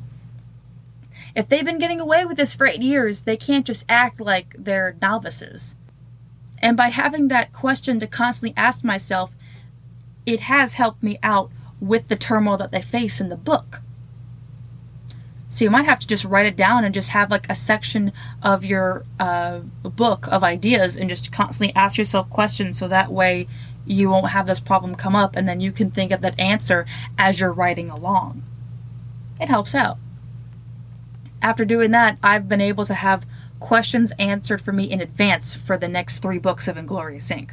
If 1.35 1.49
they've 1.49 1.65
been 1.65 1.81
getting 1.81 2.01
away 2.01 2.25
with 2.25 2.37
this 2.37 2.55
for 2.55 2.67
eight 2.67 2.81
years, 2.81 3.23
they 3.23 3.37
can't 3.37 3.67
just 3.67 3.85
act 3.89 4.21
like 4.21 4.55
they're 4.57 4.97
novices. 5.03 5.77
And 6.63 6.77
by 6.77 6.89
having 6.89 7.29
that 7.29 7.53
question 7.53 7.99
to 7.99 8.07
constantly 8.07 8.55
ask 8.57 8.85
myself, 8.85 9.33
it 10.25 10.41
has 10.41 10.75
helped 10.75 11.03
me 11.03 11.19
out 11.23 11.51
with 11.81 12.09
the 12.09 12.17
turmoil 12.17 12.57
that 12.57 12.71
they 12.71 12.81
face 12.81 13.21
in 13.21 13.29
the 13.29 13.37
book. 13.37 13.83
So 15.57 15.65
you 15.65 15.71
might 15.71 15.87
have 15.87 16.01
to 16.01 16.07
just 16.07 16.27
write 16.27 16.45
it 16.45 16.55
down 16.55 16.85
and 16.85 16.93
just 16.93 17.09
have 17.09 17.31
like 17.31 17.49
a 17.49 17.55
section 17.55 18.13
of 18.43 18.63
your 18.63 19.07
uh, 19.19 19.61
book 19.83 20.29
of 20.29 20.45
ideas 20.45 20.99
and 20.99 21.09
just 21.09 21.33
constantly 21.33 21.75
ask 21.75 21.97
yourself 21.97 22.29
questions 22.29 22.79
so 22.79 22.89
that 22.89 23.11
way 23.11 23.49
you 23.87 24.11
won't 24.11 24.33
have 24.33 24.47
this 24.47 24.61
problem 24.61 24.95
come 24.95 25.17
up 25.17 25.35
and 25.35 25.49
then 25.49 25.59
you 25.59 25.73
can 25.73 25.91
think 25.91 26.13
of 26.13 26.21
that 26.21 26.39
answer 26.39 26.85
as 27.17 27.41
you're 27.41 27.55
writing 27.55 27.89
along. 27.89 28.43
It 29.41 29.49
helps 29.49 29.75
out. 29.75 29.97
After 31.41 31.65
doing 31.65 31.91
that, 31.93 32.19
I've 32.23 32.51
been 32.51 32.61
able 32.61 32.85
to 32.85 32.93
have 32.93 33.25
questions 33.59 34.13
answered 34.19 34.61
for 34.61 34.73
me 34.73 34.85
in 34.85 35.01
advance 35.01 35.55
for 35.55 35.79
the 35.79 35.89
next 35.89 36.19
three 36.19 36.39
books 36.39 36.69
of 36.69 36.77
Inglorious 36.77 37.31
Inc. 37.31 37.53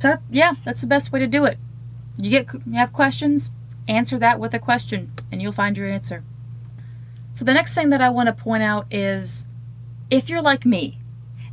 So, 0.00 0.18
yeah, 0.30 0.56
that's 0.66 0.82
the 0.82 0.86
best 0.86 1.12
way 1.12 1.20
to 1.20 1.26
do 1.26 1.46
it. 1.46 1.56
You 2.18 2.28
get 2.28 2.52
you 2.52 2.74
have 2.74 2.92
questions, 2.92 3.48
answer 3.88 4.18
that 4.18 4.38
with 4.38 4.52
a 4.52 4.58
question, 4.58 5.12
and 5.30 5.40
you'll 5.40 5.52
find 5.52 5.78
your 5.78 5.88
answer. 5.88 6.22
So, 7.32 7.44
the 7.44 7.54
next 7.54 7.74
thing 7.74 7.90
that 7.90 8.02
I 8.02 8.10
want 8.10 8.26
to 8.26 8.32
point 8.32 8.62
out 8.62 8.86
is 8.90 9.46
if 10.10 10.28
you're 10.28 10.42
like 10.42 10.66
me 10.66 10.98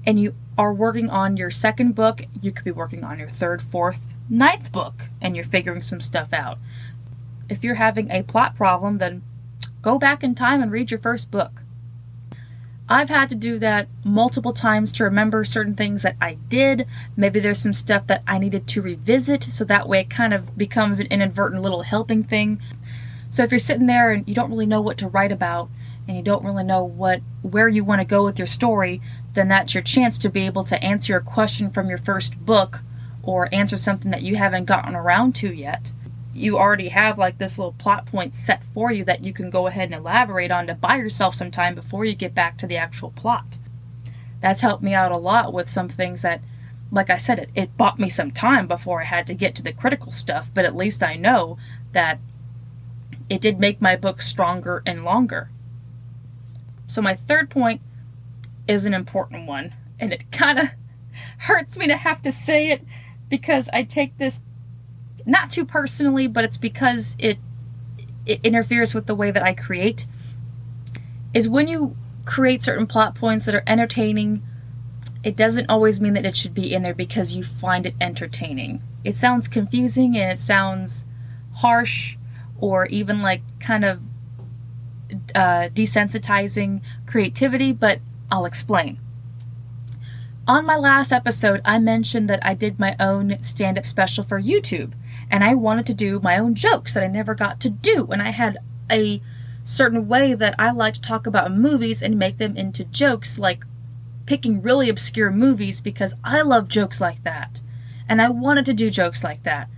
and 0.06 0.20
you 0.20 0.36
are 0.58 0.74
working 0.74 1.10
on 1.10 1.38
your 1.38 1.50
second 1.50 1.96
book, 1.96 2.22
you 2.42 2.52
could 2.52 2.66
be 2.66 2.72
working 2.72 3.04
on 3.04 3.18
your 3.18 3.30
third, 3.30 3.62
fourth, 3.62 4.16
ninth 4.30 4.72
book, 4.72 5.04
and 5.22 5.36
you're 5.36 5.46
figuring 5.46 5.82
some 5.82 6.02
stuff 6.02 6.34
out. 6.34 6.58
If 7.48 7.64
you're 7.64 7.76
having 7.76 8.12
a 8.12 8.24
plot 8.24 8.56
problem, 8.56 8.98
then 8.98 9.22
go 9.82 9.98
back 9.98 10.24
in 10.24 10.36
time 10.36 10.62
and 10.62 10.72
read 10.72 10.92
your 10.92 11.00
first 11.00 11.32
book. 11.32 11.64
I've 12.92 13.10
had 13.10 13.30
to 13.30 13.36
do 13.36 13.60
that 13.60 13.88
multiple 14.04 14.52
times 14.52 14.92
to 14.94 15.04
remember 15.04 15.44
certain 15.44 15.76
things 15.76 16.02
that 16.02 16.16
I 16.20 16.34
did. 16.50 16.88
Maybe 17.16 17.40
there's 17.40 17.60
some 17.60 17.74
stuff 17.74 18.08
that 18.08 18.24
I 18.26 18.40
needed 18.40 18.66
to 18.68 18.82
revisit, 18.82 19.44
so 19.44 19.64
that 19.66 19.88
way 19.88 20.02
it 20.02 20.10
kind 20.10 20.34
of 20.34 20.58
becomes 20.58 21.00
an 21.00 21.06
inadvertent 21.08 21.62
little 21.62 21.84
helping 21.84 22.24
thing. 22.24 22.60
So 23.30 23.44
if 23.44 23.52
you're 23.52 23.60
sitting 23.60 23.86
there 23.86 24.12
and 24.12 24.28
you 24.28 24.34
don't 24.34 24.50
really 24.50 24.66
know 24.66 24.82
what 24.82 24.98
to 25.00 25.08
write 25.08 25.32
about, 25.32 25.70
and 26.08 26.18
you 26.18 26.24
don't 26.24 26.44
really 26.44 26.64
know 26.64 26.84
what 26.84 27.22
where 27.44 27.70
you 27.70 27.84
want 27.84 28.02
to 28.02 28.06
go 28.06 28.24
with 28.24 28.40
your 28.40 28.48
story, 28.48 29.00
then 29.34 29.48
that's 29.48 29.76
your 29.76 29.84
chance 29.84 30.18
to 30.20 30.30
be 30.30 30.46
able 30.46 30.64
to 30.64 30.84
answer 30.84 31.16
a 31.16 31.22
question 31.22 31.70
from 31.70 31.88
your 31.88 32.00
first 32.00 32.44
book 32.46 32.82
or 33.22 33.54
answer 33.54 33.78
something 33.78 34.10
that 34.10 34.24
you 34.24 34.36
haven't 34.36 34.66
gotten 34.66 34.96
around 34.96 35.36
to 35.36 35.54
yet 35.54 35.92
you 36.34 36.58
already 36.58 36.90
have 36.90 37.18
like 37.18 37.38
this 37.38 37.58
little 37.58 37.74
plot 37.74 38.06
point 38.06 38.36
set 38.36 38.64
for 38.74 38.92
you 38.92 39.04
that 39.04 39.24
you 39.24 39.34
can 39.34 39.50
go 39.50 39.68
ahead 39.68 39.90
and 39.92 39.96
elaborate 39.96 40.52
on 40.52 40.68
to 40.68 40.74
buy 40.74 40.96
yourself 40.96 41.36
some 41.36 41.52
time 41.52 41.76
before 41.76 42.06
you 42.06 42.16
get 42.16 42.36
back 42.36 42.58
to 42.58 42.68
the 42.68 42.78
actual 42.78 43.12
plot. 43.12 43.58
That's 44.40 44.62
helped 44.62 44.84
me 44.84 44.94
out 44.94 45.12
a 45.12 45.18
lot 45.18 45.54
with 45.54 45.68
some 45.68 45.90
things 45.90 46.22
that, 46.22 46.42
like 46.92 47.10
I 47.10 47.18
said, 47.18 47.40
it, 47.40 47.50
it 47.56 47.78
bought 47.78 48.00
me 48.00 48.10
some 48.10 48.32
time 48.32 48.68
before 48.68 49.02
I 49.02 49.06
had 49.06 49.28
to 49.28 49.34
get 49.34 49.54
to 49.56 49.64
the 49.64 49.74
critical 49.74 50.12
stuff, 50.12 50.50
but 50.54 50.66
at 50.66 50.76
least 50.76 51.04
I 51.04 51.16
know 51.16 51.58
that 51.92 52.20
it 53.30 53.42
did 53.42 53.60
make 53.60 53.80
my 53.80 53.96
book 53.96 54.22
stronger 54.22 54.82
and 54.86 55.06
longer. 55.06 55.50
So, 56.88 57.02
my 57.02 57.16
third 57.16 57.50
point 57.50 57.82
is 58.68 58.86
an 58.86 58.94
important 58.94 59.48
one, 59.48 59.76
and 60.00 60.12
it 60.12 60.32
kind 60.32 60.60
of 60.60 60.70
hurts 61.40 61.78
me 61.78 61.88
to 61.88 61.98
have 61.98 62.22
to 62.24 62.32
say 62.32 62.72
it 62.72 62.84
because 63.30 63.70
I 63.72 63.84
take 63.84 64.18
this 64.18 64.42
not 65.26 65.50
too 65.50 65.66
personally, 65.66 66.28
but 66.28 66.44
it's 66.44 66.58
because 66.58 67.16
it 67.20 67.38
it 68.26 68.40
interferes 68.44 68.94
with 68.94 69.06
the 69.06 69.16
way 69.16 69.32
that 69.32 69.44
I 69.44 69.54
create. 69.54 70.08
Is 71.34 71.48
when 71.48 71.68
you 71.68 71.96
create 72.26 72.64
certain 72.64 72.88
plot 72.88 73.16
points 73.16 73.46
that 73.46 73.56
are 73.56 73.64
entertaining, 73.68 74.42
it 75.24 75.36
doesn't 75.36 75.70
always 75.70 76.00
mean 76.00 76.14
that 76.14 76.26
it 76.26 76.36
should 76.36 76.54
be 76.54 76.74
in 76.74 76.82
there 76.82 76.94
because 76.94 77.36
you 77.36 77.44
find 77.44 77.86
it 77.86 77.96
entertaining. 78.00 78.82
It 79.04 79.16
sounds 79.16 79.48
confusing 79.48 80.18
and 80.18 80.32
it 80.32 80.40
sounds 80.40 81.06
harsh 81.56 82.18
or 82.62 82.86
even 82.88 83.22
like 83.22 83.42
kind 83.60 83.86
of 83.86 84.01
uh, 85.34 85.70
desensitizing 85.70 86.82
creativity, 87.06 87.72
but 87.72 88.00
I'll 88.32 88.46
explain. 88.46 89.00
On 90.48 90.66
my 90.66 90.75
last 90.75 91.12
episode, 91.12 91.62
I 91.63 91.78
mentioned 91.78 92.28
that 92.30 92.44
I 92.44 92.56
did 92.56 92.80
my 92.80 92.96
own 93.00 93.42
stand 93.44 93.78
up 93.78 93.86
special 93.86 94.24
for 94.24 94.42
YouTube 94.42 94.94
and 95.30 95.44
I 95.44 95.54
wanted 95.54 95.86
to 95.88 95.94
do 95.94 96.20
my 96.20 96.39
own 96.39 96.56
jokes 96.56 96.96
that 96.96 97.04
I 97.04 97.08
never 97.08 97.36
got 97.36 97.60
to 97.62 97.70
do. 97.70 98.08
And 98.12 98.22
I 98.22 98.32
had 98.32 98.58
a 98.92 99.22
certain 99.63 100.08
way 100.08 100.34
that 100.34 100.56
I 100.58 100.72
like 100.72 100.96
to 100.96 101.01
talk 101.01 101.28
about 101.28 101.51
movies 101.51 102.01
and 102.01 102.18
make 102.18 102.39
them 102.39 102.58
into 102.58 102.84
jokes, 102.84 103.38
like 103.38 103.63
picking 104.25 104.62
really 104.62 104.89
obscure 104.89 105.32
movies 105.32 105.82
because 105.82 106.16
I 106.24 106.42
love 106.42 106.68
jokes 106.68 107.00
like 107.00 107.24
that. 107.24 107.62
And 108.08 108.22
I 108.22 108.30
wanted 108.30 108.66
to 108.66 108.74
do 108.74 108.89
jokes 108.89 109.24
like 109.24 109.44
that. 109.44 109.70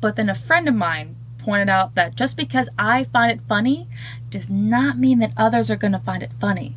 But 0.00 0.16
then 0.16 0.30
a 0.30 0.34
friend 0.34 0.68
of 0.68 0.74
mine 0.74 1.15
pointed 1.46 1.68
out 1.68 1.94
that 1.94 2.16
just 2.16 2.36
because 2.36 2.68
I 2.76 3.04
find 3.04 3.30
it 3.30 3.46
funny 3.48 3.88
does 4.30 4.50
not 4.50 4.98
mean 4.98 5.20
that 5.20 5.32
others 5.36 5.70
are 5.70 5.76
going 5.76 5.92
to 5.92 6.00
find 6.00 6.20
it 6.20 6.32
funny. 6.40 6.74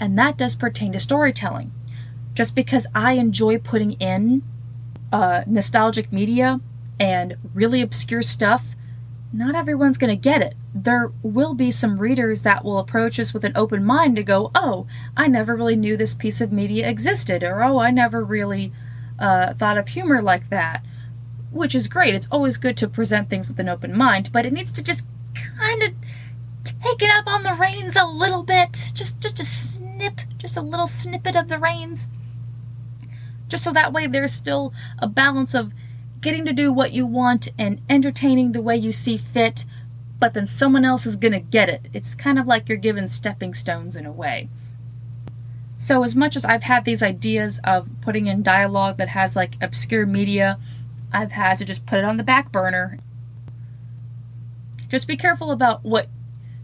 And 0.00 0.18
that 0.18 0.38
does 0.38 0.56
pertain 0.56 0.92
to 0.92 0.98
storytelling. 0.98 1.72
Just 2.32 2.54
because 2.54 2.86
I 2.94 3.12
enjoy 3.12 3.58
putting 3.58 3.92
in 3.92 4.42
uh, 5.12 5.44
nostalgic 5.46 6.10
media 6.10 6.60
and 6.98 7.36
really 7.52 7.82
obscure 7.82 8.22
stuff, 8.22 8.74
not 9.30 9.54
everyone's 9.54 9.98
going 9.98 10.08
to 10.10 10.16
get 10.30 10.40
it. 10.40 10.54
There 10.74 11.12
will 11.22 11.52
be 11.52 11.70
some 11.70 11.98
readers 11.98 12.42
that 12.42 12.64
will 12.64 12.78
approach 12.78 13.20
us 13.20 13.34
with 13.34 13.44
an 13.44 13.52
open 13.54 13.84
mind 13.84 14.16
to 14.16 14.22
go, 14.22 14.50
oh, 14.54 14.86
I 15.18 15.26
never 15.28 15.54
really 15.54 15.76
knew 15.76 15.98
this 15.98 16.14
piece 16.14 16.40
of 16.40 16.50
media 16.50 16.88
existed, 16.88 17.42
or 17.42 17.62
oh, 17.62 17.78
I 17.78 17.90
never 17.90 18.24
really 18.24 18.72
uh, 19.18 19.52
thought 19.52 19.76
of 19.76 19.88
humor 19.88 20.22
like 20.22 20.48
that, 20.48 20.82
which 21.50 21.74
is 21.74 21.88
great. 21.88 22.14
It's 22.14 22.28
always 22.30 22.56
good 22.56 22.76
to 22.78 22.88
present 22.88 23.30
things 23.30 23.48
with 23.48 23.60
an 23.60 23.68
open 23.68 23.96
mind, 23.96 24.30
but 24.32 24.46
it 24.46 24.52
needs 24.52 24.72
to 24.72 24.82
just 24.82 25.06
kind 25.34 25.82
of 25.82 25.90
take 26.64 27.02
it 27.02 27.10
up 27.10 27.26
on 27.26 27.42
the 27.42 27.54
reins 27.54 27.96
a 27.96 28.06
little 28.06 28.42
bit. 28.42 28.90
Just, 28.94 29.20
just 29.20 29.40
a 29.40 29.44
snip, 29.44 30.20
just 30.38 30.56
a 30.56 30.62
little 30.62 30.86
snippet 30.86 31.36
of 31.36 31.48
the 31.48 31.58
reins. 31.58 32.08
Just 33.48 33.64
so 33.64 33.72
that 33.72 33.92
way 33.92 34.06
there's 34.06 34.32
still 34.32 34.72
a 34.98 35.06
balance 35.06 35.54
of 35.54 35.72
getting 36.20 36.44
to 36.44 36.52
do 36.52 36.72
what 36.72 36.92
you 36.92 37.06
want 37.06 37.48
and 37.58 37.80
entertaining 37.88 38.52
the 38.52 38.62
way 38.62 38.76
you 38.76 38.90
see 38.90 39.16
fit, 39.16 39.64
but 40.18 40.34
then 40.34 40.46
someone 40.46 40.84
else 40.84 41.06
is 41.06 41.16
going 41.16 41.32
to 41.32 41.40
get 41.40 41.68
it. 41.68 41.88
It's 41.92 42.14
kind 42.14 42.38
of 42.38 42.46
like 42.46 42.68
you're 42.68 42.78
given 42.78 43.06
stepping 43.06 43.54
stones 43.54 43.96
in 43.96 44.06
a 44.06 44.12
way. 44.12 44.48
So, 45.78 46.02
as 46.02 46.16
much 46.16 46.36
as 46.36 46.44
I've 46.44 46.62
had 46.62 46.84
these 46.84 47.02
ideas 47.02 47.60
of 47.62 47.88
putting 48.00 48.26
in 48.26 48.42
dialogue 48.42 48.96
that 48.96 49.10
has 49.10 49.36
like 49.36 49.56
obscure 49.60 50.06
media, 50.06 50.58
I've 51.12 51.32
had 51.32 51.58
to 51.58 51.64
just 51.64 51.86
put 51.86 51.98
it 51.98 52.04
on 52.04 52.16
the 52.16 52.22
back 52.22 52.52
burner. 52.52 52.98
Just 54.88 55.08
be 55.08 55.16
careful 55.16 55.50
about 55.50 55.84
what 55.84 56.08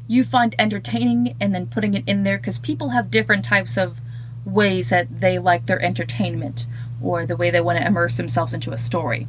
you 0.06 0.24
find 0.24 0.54
entertaining 0.58 1.36
and 1.40 1.54
then 1.54 1.66
putting 1.66 1.94
it 1.94 2.04
in 2.06 2.22
there 2.22 2.38
because 2.38 2.58
people 2.58 2.90
have 2.90 3.10
different 3.10 3.44
types 3.44 3.76
of 3.76 4.00
ways 4.44 4.90
that 4.90 5.20
they 5.20 5.38
like 5.38 5.66
their 5.66 5.80
entertainment 5.80 6.66
or 7.02 7.26
the 7.26 7.36
way 7.36 7.50
they 7.50 7.60
want 7.60 7.78
to 7.78 7.86
immerse 7.86 8.16
themselves 8.16 8.52
into 8.54 8.72
a 8.72 8.78
story 8.78 9.26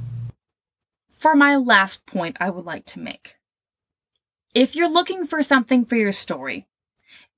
for 1.24 1.36
my 1.36 1.56
last 1.56 2.06
point 2.06 2.36
I 2.42 2.50
would 2.50 2.66
like 2.66 2.84
to 2.88 3.00
make. 3.00 3.38
If 4.54 4.76
you're 4.76 4.92
looking 4.92 5.26
for 5.26 5.42
something 5.42 5.86
for 5.86 5.96
your 5.96 6.12
story, 6.12 6.68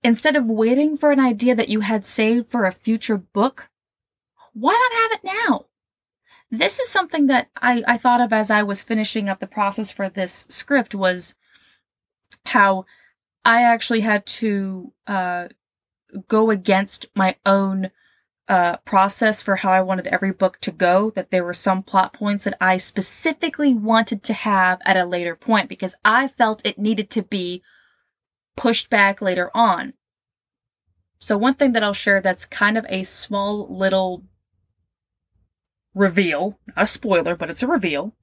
instead 0.04 0.36
of 0.36 0.48
waiting 0.48 0.98
for 0.98 1.12
an 1.12 1.20
idea 1.20 1.54
that 1.54 1.70
you 1.70 1.82
had 1.82 2.04
saved 2.04 2.50
for 2.50 2.66
a 2.66 2.72
future 2.72 3.20
book, 3.20 3.70
why 4.54 4.72
not 4.74 5.02
have 5.04 5.12
it 5.12 5.24
now? 5.24 5.66
This 6.52 6.80
is 6.80 6.90
something 6.90 7.28
that 7.28 7.50
I, 7.62 7.84
I 7.88 7.98
thought 7.98 8.22
of 8.22 8.32
as 8.32 8.52
I 8.52 8.64
was 8.64 8.82
finishing 8.82 9.30
up 9.30 9.40
the 9.40 9.48
process 9.48 9.92
for 9.92 10.10
this 10.10 10.46
script 10.50 10.94
was 10.94 11.36
how 12.46 12.86
I 13.44 13.64
actually 13.64 14.02
had 14.02 14.26
to 14.28 14.94
uh, 15.08 15.48
go 16.28 16.52
against 16.52 17.08
my 17.16 17.36
own 17.46 17.92
uh, 18.48 18.78
process 18.78 19.42
for 19.42 19.58
how 19.58 19.72
I 19.72 19.82
wanted 19.82 20.08
every 20.08 20.32
book 20.32 20.60
to 20.62 20.72
go, 20.72 21.10
that 21.12 21.32
there 21.32 21.44
were 21.44 21.54
some 21.54 21.82
plot 21.82 22.14
points 22.14 22.44
that 22.44 22.58
I 22.62 22.78
specifically 22.78 23.74
wanted 23.74 24.24
to 24.24 24.34
have 24.34 24.80
at 24.86 24.98
a 24.98 25.06
later 25.06 25.36
point 25.36 25.68
because 25.68 25.96
I 26.06 26.28
felt 26.28 26.66
it 26.66 26.78
needed 26.78 27.10
to 27.12 27.24
be 27.24 27.64
pushed 28.56 28.90
back 28.90 29.22
later 29.22 29.50
on. 29.56 29.94
So, 31.18 31.38
one 31.38 31.56
thing 31.56 31.72
that 31.72 31.84
I'll 31.84 31.94
share 31.94 32.22
that's 32.22 32.46
kind 32.46 32.78
of 32.78 32.86
a 32.88 33.04
small 33.04 33.68
little 33.68 34.24
reveal, 35.96 36.60
not 36.68 36.84
a 36.84 36.88
spoiler, 36.88 37.36
but 37.36 37.50
it's 37.50 37.64
a 37.64 37.68
reveal. 37.68 38.14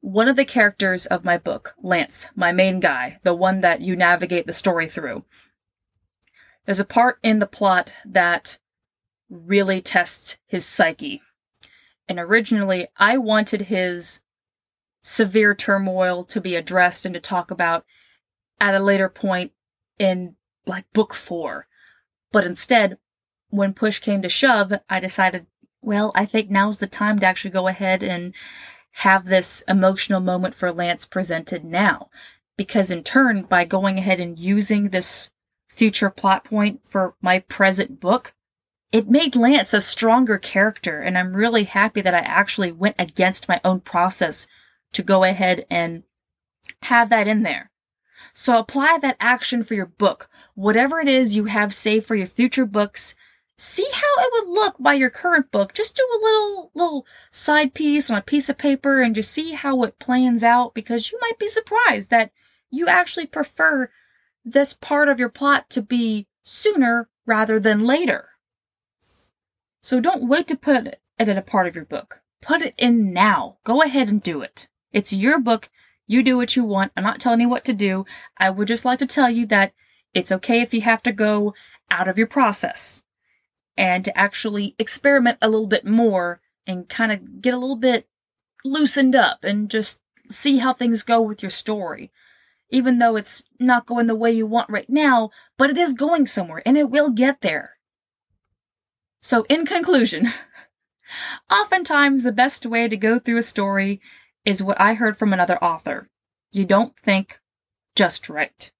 One 0.00 0.28
of 0.28 0.36
the 0.36 0.44
characters 0.44 1.06
of 1.06 1.24
my 1.24 1.38
book, 1.38 1.74
Lance, 1.82 2.28
my 2.36 2.52
main 2.52 2.78
guy, 2.78 3.18
the 3.22 3.34
one 3.34 3.62
that 3.62 3.80
you 3.80 3.96
navigate 3.96 4.46
the 4.46 4.52
story 4.52 4.88
through, 4.88 5.24
there's 6.64 6.78
a 6.78 6.84
part 6.84 7.18
in 7.22 7.40
the 7.40 7.46
plot 7.46 7.92
that 8.04 8.58
really 9.28 9.80
tests 9.80 10.36
his 10.46 10.64
psyche. 10.64 11.20
And 12.08 12.18
originally, 12.18 12.88
I 12.96 13.18
wanted 13.18 13.62
his 13.62 14.20
severe 15.02 15.54
turmoil 15.54 16.24
to 16.24 16.40
be 16.40 16.54
addressed 16.54 17.06
and 17.06 17.14
to 17.14 17.20
talk 17.20 17.50
about 17.50 17.84
at 18.60 18.74
a 18.74 18.80
later 18.80 19.08
point 19.08 19.52
in 19.98 20.36
like 20.66 20.84
book 20.92 21.14
four. 21.14 21.66
But 22.30 22.44
instead, 22.44 22.98
when 23.48 23.72
push 23.72 23.98
came 23.98 24.20
to 24.22 24.28
shove, 24.28 24.72
I 24.88 25.00
decided, 25.00 25.46
well, 25.88 26.12
I 26.14 26.26
think 26.26 26.50
now's 26.50 26.78
the 26.78 26.86
time 26.86 27.18
to 27.18 27.26
actually 27.26 27.50
go 27.50 27.66
ahead 27.66 28.02
and 28.02 28.34
have 28.90 29.24
this 29.24 29.64
emotional 29.66 30.20
moment 30.20 30.54
for 30.54 30.70
Lance 30.70 31.06
presented 31.06 31.64
now. 31.64 32.10
Because 32.58 32.90
in 32.90 33.02
turn, 33.02 33.44
by 33.44 33.64
going 33.64 33.96
ahead 33.96 34.20
and 34.20 34.38
using 34.38 34.90
this 34.90 35.30
future 35.70 36.10
plot 36.10 36.44
point 36.44 36.82
for 36.86 37.14
my 37.22 37.38
present 37.38 38.00
book, 38.00 38.34
it 38.92 39.08
made 39.08 39.34
Lance 39.34 39.72
a 39.72 39.80
stronger 39.80 40.36
character, 40.36 41.00
and 41.00 41.16
I'm 41.16 41.32
really 41.32 41.64
happy 41.64 42.02
that 42.02 42.14
I 42.14 42.18
actually 42.18 42.70
went 42.70 42.96
against 42.98 43.48
my 43.48 43.58
own 43.64 43.80
process 43.80 44.46
to 44.92 45.02
go 45.02 45.24
ahead 45.24 45.64
and 45.70 46.02
have 46.82 47.08
that 47.08 47.26
in 47.26 47.44
there. 47.44 47.70
So 48.34 48.58
apply 48.58 48.98
that 49.00 49.16
action 49.20 49.64
for 49.64 49.72
your 49.72 49.86
book. 49.86 50.28
Whatever 50.54 51.00
it 51.00 51.08
is 51.08 51.34
you 51.34 51.46
have 51.46 51.74
saved 51.74 52.06
for 52.06 52.14
your 52.14 52.26
future 52.26 52.66
books, 52.66 53.14
see 53.58 53.86
how 53.92 54.22
it 54.22 54.30
would 54.32 54.48
look 54.48 54.76
by 54.78 54.94
your 54.94 55.10
current 55.10 55.50
book. 55.50 55.74
Just 55.74 55.96
do 55.96 56.02
a 56.02 56.22
little 56.22 56.70
little 56.74 57.06
side 57.30 57.74
piece 57.74 58.08
on 58.08 58.16
a 58.16 58.22
piece 58.22 58.48
of 58.48 58.56
paper 58.56 59.02
and 59.02 59.14
just 59.14 59.32
see 59.32 59.52
how 59.52 59.82
it 59.82 59.98
plans 59.98 60.44
out 60.44 60.74
because 60.74 61.10
you 61.10 61.18
might 61.20 61.38
be 61.38 61.48
surprised 61.48 62.08
that 62.08 62.30
you 62.70 62.86
actually 62.86 63.26
prefer 63.26 63.90
this 64.44 64.72
part 64.72 65.08
of 65.08 65.18
your 65.18 65.28
plot 65.28 65.68
to 65.70 65.82
be 65.82 66.26
sooner 66.44 67.08
rather 67.26 67.58
than 67.58 67.84
later. 67.84 68.30
So 69.82 70.00
don't 70.00 70.28
wait 70.28 70.46
to 70.48 70.56
put 70.56 70.86
it 70.86 71.00
in 71.18 71.36
a 71.36 71.42
part 71.42 71.66
of 71.66 71.74
your 71.74 71.84
book. 71.84 72.22
Put 72.40 72.62
it 72.62 72.74
in 72.78 73.12
now. 73.12 73.58
Go 73.64 73.82
ahead 73.82 74.08
and 74.08 74.22
do 74.22 74.40
it. 74.40 74.68
It's 74.92 75.12
your 75.12 75.40
book. 75.40 75.68
You 76.06 76.22
do 76.22 76.36
what 76.36 76.54
you 76.54 76.64
want. 76.64 76.92
I'm 76.96 77.02
not 77.04 77.20
telling 77.20 77.40
you 77.40 77.48
what 77.48 77.64
to 77.64 77.72
do. 77.72 78.06
I 78.38 78.50
would 78.50 78.68
just 78.68 78.84
like 78.84 79.00
to 79.00 79.06
tell 79.06 79.28
you 79.28 79.44
that 79.46 79.72
it's 80.14 80.32
okay 80.32 80.62
if 80.62 80.72
you 80.72 80.82
have 80.82 81.02
to 81.02 81.12
go 81.12 81.54
out 81.90 82.08
of 82.08 82.16
your 82.16 82.26
process 82.26 83.02
and 83.78 84.04
to 84.04 84.18
actually 84.18 84.74
experiment 84.76 85.38
a 85.40 85.48
little 85.48 85.68
bit 85.68 85.86
more 85.86 86.40
and 86.66 86.88
kind 86.88 87.12
of 87.12 87.40
get 87.40 87.54
a 87.54 87.58
little 87.58 87.76
bit 87.76 88.08
loosened 88.64 89.14
up 89.14 89.44
and 89.44 89.70
just 89.70 90.00
see 90.28 90.58
how 90.58 90.72
things 90.72 91.04
go 91.04 91.22
with 91.22 91.42
your 91.42 91.50
story. 91.50 92.10
Even 92.70 92.98
though 92.98 93.16
it's 93.16 93.44
not 93.58 93.86
going 93.86 94.08
the 94.08 94.16
way 94.16 94.32
you 94.32 94.46
want 94.46 94.68
right 94.68 94.90
now, 94.90 95.30
but 95.56 95.70
it 95.70 95.78
is 95.78 95.94
going 95.94 96.26
somewhere 96.26 96.60
and 96.66 96.76
it 96.76 96.90
will 96.90 97.08
get 97.08 97.40
there. 97.40 97.78
So, 99.22 99.46
in 99.48 99.64
conclusion, 99.64 100.28
oftentimes 101.50 102.24
the 102.24 102.32
best 102.32 102.66
way 102.66 102.88
to 102.88 102.96
go 102.96 103.18
through 103.18 103.38
a 103.38 103.42
story 103.42 104.00
is 104.44 104.62
what 104.62 104.78
I 104.80 104.94
heard 104.94 105.16
from 105.16 105.32
another 105.32 105.62
author. 105.64 106.10
You 106.50 106.66
don't 106.66 106.98
think 106.98 107.40
just 107.94 108.28
right. 108.28 108.70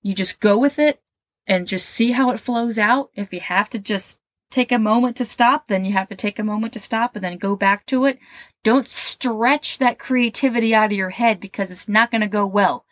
You 0.00 0.14
just 0.14 0.40
go 0.40 0.56
with 0.56 0.78
it 0.78 1.02
and 1.46 1.68
just 1.68 1.88
see 1.88 2.12
how 2.12 2.30
it 2.30 2.40
flows 2.40 2.78
out. 2.78 3.10
If 3.14 3.32
you 3.32 3.40
have 3.40 3.68
to 3.70 3.78
just 3.78 4.18
take 4.50 4.70
a 4.70 4.78
moment 4.78 5.16
to 5.16 5.24
stop, 5.24 5.66
then 5.66 5.84
you 5.84 5.92
have 5.92 6.08
to 6.08 6.14
take 6.14 6.38
a 6.38 6.44
moment 6.44 6.74
to 6.74 6.78
stop 6.78 7.16
and 7.16 7.24
then 7.24 7.38
go 7.38 7.56
back 7.56 7.86
to 7.86 8.04
it. 8.04 8.18
Don't 8.62 8.86
stretch 8.86 9.78
that 9.78 9.98
creativity 9.98 10.74
out 10.74 10.92
of 10.92 10.92
your 10.92 11.10
head 11.10 11.40
because 11.40 11.70
it's 11.70 11.88
not 11.88 12.10
going 12.10 12.20
to 12.20 12.26
go 12.26 12.46
well. 12.46 12.84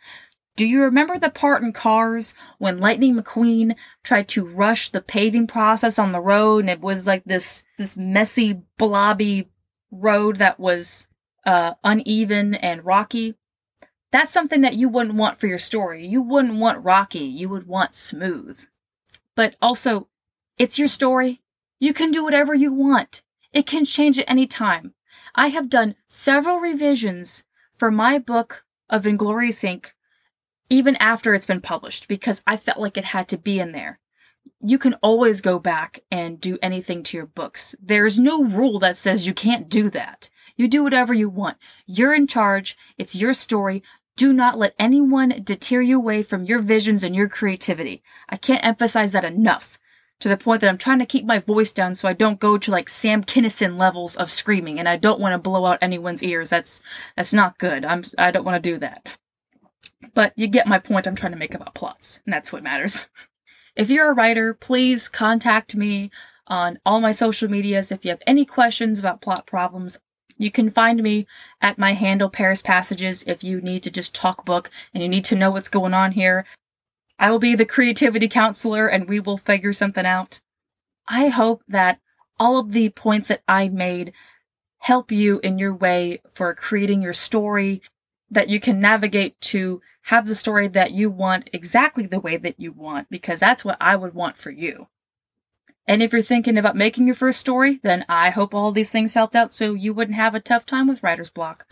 Do 0.57 0.65
you 0.65 0.81
remember 0.81 1.17
the 1.17 1.29
part 1.29 1.63
in 1.63 1.71
Cars 1.71 2.33
when 2.57 2.79
Lightning 2.79 3.15
McQueen 3.15 3.75
tried 4.03 4.27
to 4.29 4.45
rush 4.45 4.89
the 4.89 5.01
paving 5.01 5.47
process 5.47 5.97
on 5.97 6.11
the 6.11 6.19
road 6.19 6.59
and 6.59 6.69
it 6.69 6.81
was 6.81 7.07
like 7.07 7.23
this 7.23 7.63
this 7.77 7.95
messy 7.95 8.61
blobby 8.77 9.49
road 9.91 10.37
that 10.37 10.59
was 10.59 11.07
uh, 11.45 11.75
uneven 11.83 12.53
and 12.55 12.85
rocky? 12.85 13.35
That's 14.11 14.33
something 14.33 14.61
that 14.61 14.75
you 14.75 14.89
wouldn't 14.89 15.15
want 15.15 15.39
for 15.39 15.47
your 15.47 15.57
story. 15.57 16.05
You 16.05 16.21
wouldn't 16.21 16.59
want 16.59 16.83
rocky, 16.83 17.19
you 17.19 17.49
would 17.49 17.67
want 17.67 17.95
smooth. 17.95 18.65
But 19.35 19.55
also, 19.61 20.07
it's 20.57 20.77
your 20.77 20.89
story. 20.89 21.41
You 21.79 21.93
can 21.93 22.11
do 22.11 22.23
whatever 22.23 22.53
you 22.53 22.73
want. 22.73 23.23
It 23.53 23.65
can 23.65 23.85
change 23.85 24.19
at 24.19 24.29
any 24.29 24.45
time. 24.47 24.93
I 25.33 25.47
have 25.47 25.69
done 25.69 25.95
several 26.07 26.59
revisions 26.59 27.43
for 27.75 27.89
my 27.89 28.19
book 28.19 28.65
of 28.89 29.07
Inglorious 29.07 29.63
Inc. 29.63 29.87
even 30.69 30.95
after 30.97 31.33
it's 31.33 31.45
been 31.45 31.61
published 31.61 32.07
because 32.07 32.43
I 32.45 32.57
felt 32.57 32.77
like 32.79 32.97
it 32.97 33.05
had 33.05 33.27
to 33.29 33.37
be 33.37 33.59
in 33.59 33.71
there. 33.71 33.99
You 34.61 34.77
can 34.77 34.93
always 34.95 35.41
go 35.41 35.57
back 35.57 36.01
and 36.11 36.39
do 36.39 36.59
anything 36.61 37.03
to 37.03 37.17
your 37.17 37.25
books. 37.25 37.75
There's 37.81 38.19
no 38.19 38.43
rule 38.43 38.79
that 38.79 38.97
says 38.97 39.25
you 39.25 39.33
can't 39.33 39.69
do 39.69 39.89
that. 39.89 40.29
You 40.55 40.67
do 40.67 40.83
whatever 40.83 41.13
you 41.13 41.29
want. 41.29 41.57
You're 41.87 42.13
in 42.13 42.27
charge. 42.27 42.77
It's 42.97 43.15
your 43.15 43.33
story. 43.33 43.81
Do 44.21 44.33
not 44.33 44.59
let 44.59 44.75
anyone 44.77 45.41
deter 45.43 45.81
you 45.81 45.97
away 45.97 46.21
from 46.21 46.43
your 46.45 46.59
visions 46.59 47.03
and 47.03 47.15
your 47.15 47.27
creativity. 47.27 48.03
I 48.29 48.35
can't 48.35 48.63
emphasize 48.63 49.13
that 49.13 49.25
enough. 49.25 49.79
To 50.19 50.29
the 50.29 50.37
point 50.37 50.61
that 50.61 50.69
I'm 50.69 50.77
trying 50.77 50.99
to 50.99 51.07
keep 51.07 51.25
my 51.25 51.39
voice 51.39 51.73
down 51.73 51.95
so 51.95 52.07
I 52.07 52.13
don't 52.13 52.39
go 52.39 52.59
to 52.59 52.69
like 52.69 52.87
Sam 52.87 53.23
Kinison 53.23 53.79
levels 53.79 54.15
of 54.15 54.29
screaming 54.29 54.77
and 54.77 54.87
I 54.87 54.95
don't 54.95 55.19
want 55.19 55.33
to 55.33 55.39
blow 55.39 55.65
out 55.65 55.79
anyone's 55.81 56.21
ears. 56.21 56.51
That's 56.51 56.83
that's 57.17 57.33
not 57.33 57.57
good. 57.57 57.83
I'm 57.83 58.03
I 58.15 58.29
don't 58.29 58.45
want 58.45 58.63
to 58.63 58.71
do 58.71 58.77
that. 58.77 59.17
But 60.13 60.33
you 60.35 60.45
get 60.45 60.67
my 60.67 60.77
point 60.77 61.07
I'm 61.07 61.15
trying 61.15 61.31
to 61.31 61.39
make 61.39 61.55
about 61.55 61.73
plots, 61.73 62.21
and 62.23 62.31
that's 62.31 62.53
what 62.53 62.61
matters. 62.61 63.09
If 63.75 63.89
you're 63.89 64.11
a 64.11 64.13
writer, 64.13 64.53
please 64.53 65.09
contact 65.09 65.75
me 65.75 66.11
on 66.45 66.77
all 66.85 67.01
my 67.01 67.11
social 67.11 67.49
medias 67.49 67.91
if 67.91 68.05
you 68.05 68.11
have 68.11 68.21
any 68.27 68.45
questions 68.45 68.99
about 68.99 69.21
plot 69.21 69.47
problems. 69.47 69.97
You 70.41 70.49
can 70.49 70.71
find 70.71 71.03
me 71.03 71.27
at 71.61 71.77
my 71.77 71.93
handle 71.93 72.27
Paris 72.27 72.63
Passages 72.63 73.23
if 73.27 73.43
you 73.43 73.61
need 73.61 73.83
to 73.83 73.91
just 73.91 74.15
talk 74.15 74.43
book 74.43 74.71
and 74.91 75.03
you 75.03 75.07
need 75.07 75.23
to 75.25 75.35
know 75.35 75.51
what's 75.51 75.69
going 75.69 75.93
on 75.93 76.13
here. 76.13 76.45
I 77.19 77.29
will 77.29 77.37
be 77.37 77.53
the 77.53 77.63
creativity 77.63 78.27
counselor 78.27 78.87
and 78.87 79.07
we 79.07 79.19
will 79.19 79.37
figure 79.37 79.71
something 79.71 80.03
out. 80.03 80.39
I 81.07 81.27
hope 81.27 81.61
that 81.67 81.99
all 82.39 82.57
of 82.57 82.71
the 82.71 82.89
points 82.89 83.27
that 83.27 83.43
I 83.47 83.69
made 83.69 84.13
help 84.79 85.11
you 85.11 85.39
in 85.43 85.59
your 85.59 85.75
way 85.75 86.23
for 86.31 86.55
creating 86.55 87.03
your 87.03 87.13
story 87.13 87.83
that 88.31 88.49
you 88.49 88.59
can 88.59 88.79
navigate 88.79 89.39
to 89.41 89.79
have 90.05 90.25
the 90.25 90.33
story 90.33 90.67
that 90.69 90.89
you 90.89 91.11
want 91.11 91.51
exactly 91.53 92.07
the 92.07 92.19
way 92.19 92.35
that 92.37 92.59
you 92.59 92.71
want 92.71 93.11
because 93.11 93.39
that's 93.39 93.63
what 93.63 93.77
I 93.79 93.95
would 93.95 94.15
want 94.15 94.39
for 94.39 94.49
you. 94.49 94.87
And 95.87 96.03
if 96.03 96.13
you're 96.13 96.21
thinking 96.21 96.57
about 96.57 96.75
making 96.75 97.05
your 97.05 97.15
first 97.15 97.39
story, 97.39 97.79
then 97.83 98.05
I 98.07 98.29
hope 98.29 98.53
all 98.53 98.71
these 98.71 98.91
things 98.91 99.13
helped 99.13 99.35
out 99.35 99.53
so 99.53 99.73
you 99.73 99.93
wouldn't 99.93 100.17
have 100.17 100.35
a 100.35 100.39
tough 100.39 100.65
time 100.65 100.87
with 100.87 101.03
writer's 101.03 101.29
block. 101.29 101.67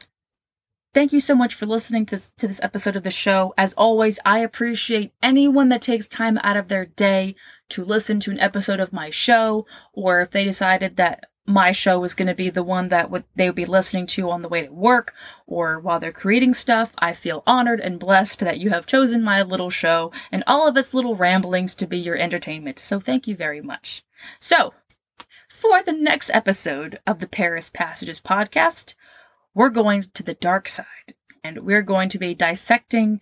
Thank 0.92 1.14
you 1.14 1.20
so 1.20 1.36
much 1.36 1.54
for 1.54 1.68
listening 1.68 2.08
to 2.08 2.16
this, 2.16 2.32
to 2.40 2.48
this 2.48 2.60
episode 2.64 2.96
of 2.96 3.04
the 3.04 3.12
show. 3.12 3.54
As 3.58 3.74
always, 3.74 4.20
I 4.26 4.40
appreciate 4.40 5.14
anyone 5.22 5.70
that 5.70 5.84
takes 5.84 6.08
time 6.08 6.40
out 6.40 6.58
of 6.58 6.68
their 6.68 6.88
day 6.88 7.36
to 7.70 7.86
listen 7.86 8.20
to 8.22 8.32
an 8.32 8.40
episode 8.40 8.80
of 8.80 8.92
my 8.92 9.12
show, 9.12 9.68
or 9.94 10.22
if 10.22 10.32
they 10.32 10.44
decided 10.44 10.96
that 10.96 11.26
my 11.46 11.72
show 11.72 12.04
is 12.04 12.14
going 12.14 12.28
to 12.28 12.36
be 12.36 12.50
the 12.50 12.64
one 12.64 12.90
that 12.90 13.10
would 13.10 13.24
they 13.36 13.48
would 13.48 13.56
be 13.56 13.66
listening 13.66 14.06
to 14.08 14.30
on 14.30 14.42
the 14.42 14.48
way 14.50 14.66
to 14.66 14.72
work 14.72 15.14
or 15.48 15.80
while 15.80 16.00
they're 16.00 16.12
creating 16.12 16.54
stuff. 16.54 16.94
I 17.00 17.14
feel 17.14 17.44
honored 17.48 17.80
and 17.80 18.00
blessed 18.00 18.40
that 18.42 18.60
you 18.60 18.70
have 18.70 18.86
chosen 18.86 19.24
my 19.24 19.42
little 19.42 19.72
show 19.72 20.12
and 20.32 20.44
all 20.46 20.68
of 20.68 20.78
its 20.78 20.94
little 20.94 21.16
ramblings 21.16 21.74
to 21.76 21.88
be 21.88 21.98
your 21.98 22.18
entertainment. 22.18 22.78
So 22.78 23.00
thank 23.00 23.28
you 23.28 23.36
very 23.36 23.62
much. 23.62 24.04
So, 24.40 24.74
for 25.50 25.82
the 25.82 25.92
next 25.92 26.30
episode 26.34 27.00
of 27.08 27.20
the 27.20 27.28
Paris 27.28 27.70
Passages 27.70 28.22
podcast, 28.22 28.94
we're 29.54 29.70
going 29.70 30.06
to 30.14 30.24
the 30.24 30.36
dark 30.36 30.68
side 30.68 31.16
and 31.44 31.66
we're 31.66 31.82
going 31.82 32.10
to 32.10 32.20
be 32.20 32.34
dissecting 32.36 33.20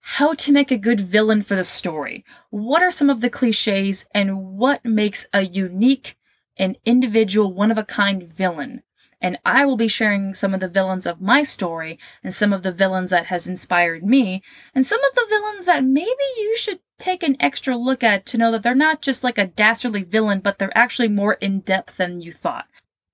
how 0.00 0.34
to 0.34 0.52
make 0.52 0.70
a 0.70 0.78
good 0.78 1.00
villain 1.00 1.42
for 1.42 1.54
the 1.54 1.64
story. 1.64 2.24
What 2.50 2.82
are 2.82 2.90
some 2.90 3.10
of 3.10 3.20
the 3.20 3.30
cliches 3.30 4.06
and 4.14 4.56
what 4.56 4.84
makes 4.84 5.26
a 5.32 5.42
unique 5.42 6.16
an 6.58 6.76
individual, 6.84 7.52
one 7.52 7.70
of 7.70 7.78
a 7.78 7.84
kind 7.84 8.22
villain. 8.22 8.82
And 9.20 9.38
I 9.44 9.64
will 9.64 9.76
be 9.76 9.88
sharing 9.88 10.34
some 10.34 10.54
of 10.54 10.60
the 10.60 10.68
villains 10.68 11.04
of 11.04 11.20
my 11.20 11.42
story 11.42 11.98
and 12.22 12.32
some 12.32 12.52
of 12.52 12.62
the 12.62 12.72
villains 12.72 13.10
that 13.10 13.26
has 13.26 13.48
inspired 13.48 14.04
me 14.04 14.42
and 14.74 14.86
some 14.86 15.02
of 15.02 15.14
the 15.14 15.26
villains 15.28 15.66
that 15.66 15.82
maybe 15.84 16.24
you 16.36 16.56
should 16.56 16.78
take 16.98 17.22
an 17.22 17.36
extra 17.40 17.76
look 17.76 18.04
at 18.04 18.26
to 18.26 18.38
know 18.38 18.52
that 18.52 18.62
they're 18.62 18.74
not 18.74 19.02
just 19.02 19.24
like 19.24 19.38
a 19.38 19.46
dastardly 19.46 20.04
villain, 20.04 20.40
but 20.40 20.58
they're 20.58 20.76
actually 20.76 21.08
more 21.08 21.34
in 21.34 21.60
depth 21.60 21.96
than 21.96 22.20
you 22.20 22.32
thought. 22.32 22.66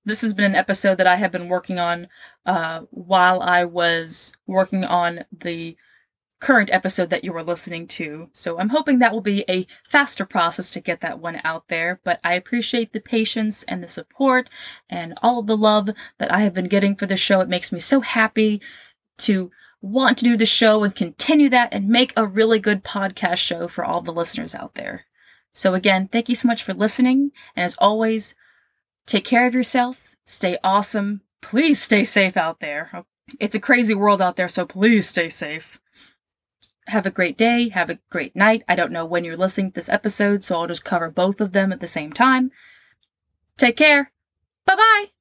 This 0.03 0.21
has 0.21 0.33
been 0.33 0.45
an 0.45 0.55
episode 0.55 0.99
that 0.99 1.07
I 1.07 1.15
have 1.15 1.31
been 1.31 1.49
working 1.49 1.79
on 1.79 2.07
uh, 2.45 2.81
while 2.91 3.41
I 3.41 3.65
was 3.65 4.33
working 4.45 4.83
on 4.83 5.25
the 5.31 5.75
current 6.45 6.69
episode 6.71 7.09
that 7.09 7.23
you 7.23 7.35
are 7.35 7.43
listening 7.43 7.87
to. 7.87 8.29
So 8.31 8.59
I'm 8.59 8.69
hoping 8.69 8.99
that 8.99 9.11
will 9.11 9.19
be 9.19 9.43
a 9.49 9.65
faster 9.83 10.27
process 10.27 10.69
to 10.69 10.79
get 10.79 11.01
that 11.01 11.17
one 11.17 11.41
out 11.43 11.69
there. 11.69 11.99
But 12.03 12.19
I 12.23 12.35
appreciate 12.35 12.93
the 12.93 12.99
patience 12.99 13.63
and 13.63 13.83
the 13.83 13.87
support 13.87 14.51
and 14.87 15.15
all 15.23 15.39
of 15.39 15.47
the 15.47 15.57
love 15.57 15.89
that 16.19 16.31
I 16.31 16.41
have 16.41 16.53
been 16.53 16.67
getting 16.67 16.95
for 16.95 17.07
the 17.07 17.17
show. 17.17 17.41
It 17.41 17.49
makes 17.49 17.71
me 17.71 17.79
so 17.79 17.99
happy 18.01 18.61
to 19.17 19.49
want 19.81 20.19
to 20.19 20.25
do 20.25 20.37
the 20.37 20.45
show 20.45 20.83
and 20.83 20.93
continue 20.93 21.49
that 21.49 21.69
and 21.71 21.89
make 21.89 22.13
a 22.15 22.27
really 22.27 22.59
good 22.59 22.83
podcast 22.83 23.37
show 23.37 23.67
for 23.67 23.83
all 23.83 24.01
the 24.01 24.13
listeners 24.13 24.53
out 24.53 24.75
there. 24.75 25.05
So 25.51 25.73
again, 25.73 26.07
thank 26.07 26.29
you 26.29 26.35
so 26.35 26.47
much 26.47 26.61
for 26.61 26.75
listening. 26.75 27.31
And 27.55 27.65
as 27.65 27.75
always, 27.79 28.35
take 29.07 29.25
care 29.25 29.47
of 29.47 29.55
yourself, 29.55 30.15
stay 30.25 30.59
awesome. 30.63 31.21
Please 31.41 31.81
stay 31.81 32.03
safe 32.03 32.37
out 32.37 32.59
there. 32.59 33.03
It's 33.39 33.55
a 33.55 33.59
crazy 33.59 33.95
world 33.95 34.21
out 34.21 34.35
there, 34.35 34.47
so 34.47 34.67
please 34.67 35.09
stay 35.09 35.27
safe 35.27 35.79
have 36.87 37.05
a 37.05 37.11
great 37.11 37.37
day, 37.37 37.69
have 37.69 37.89
a 37.89 37.99
great 38.09 38.35
night. 38.35 38.63
I 38.67 38.75
don't 38.75 38.91
know 38.91 39.05
when 39.05 39.23
you're 39.23 39.37
listening 39.37 39.71
to 39.71 39.75
this 39.75 39.89
episode, 39.89 40.43
so 40.43 40.55
I'll 40.55 40.67
just 40.67 40.85
cover 40.85 41.09
both 41.09 41.41
of 41.41 41.51
them 41.51 41.71
at 41.71 41.79
the 41.79 41.87
same 41.87 42.13
time. 42.13 42.51
Take 43.57 43.77
care. 43.77 44.11
Bye 44.65 44.75
bye. 44.75 45.14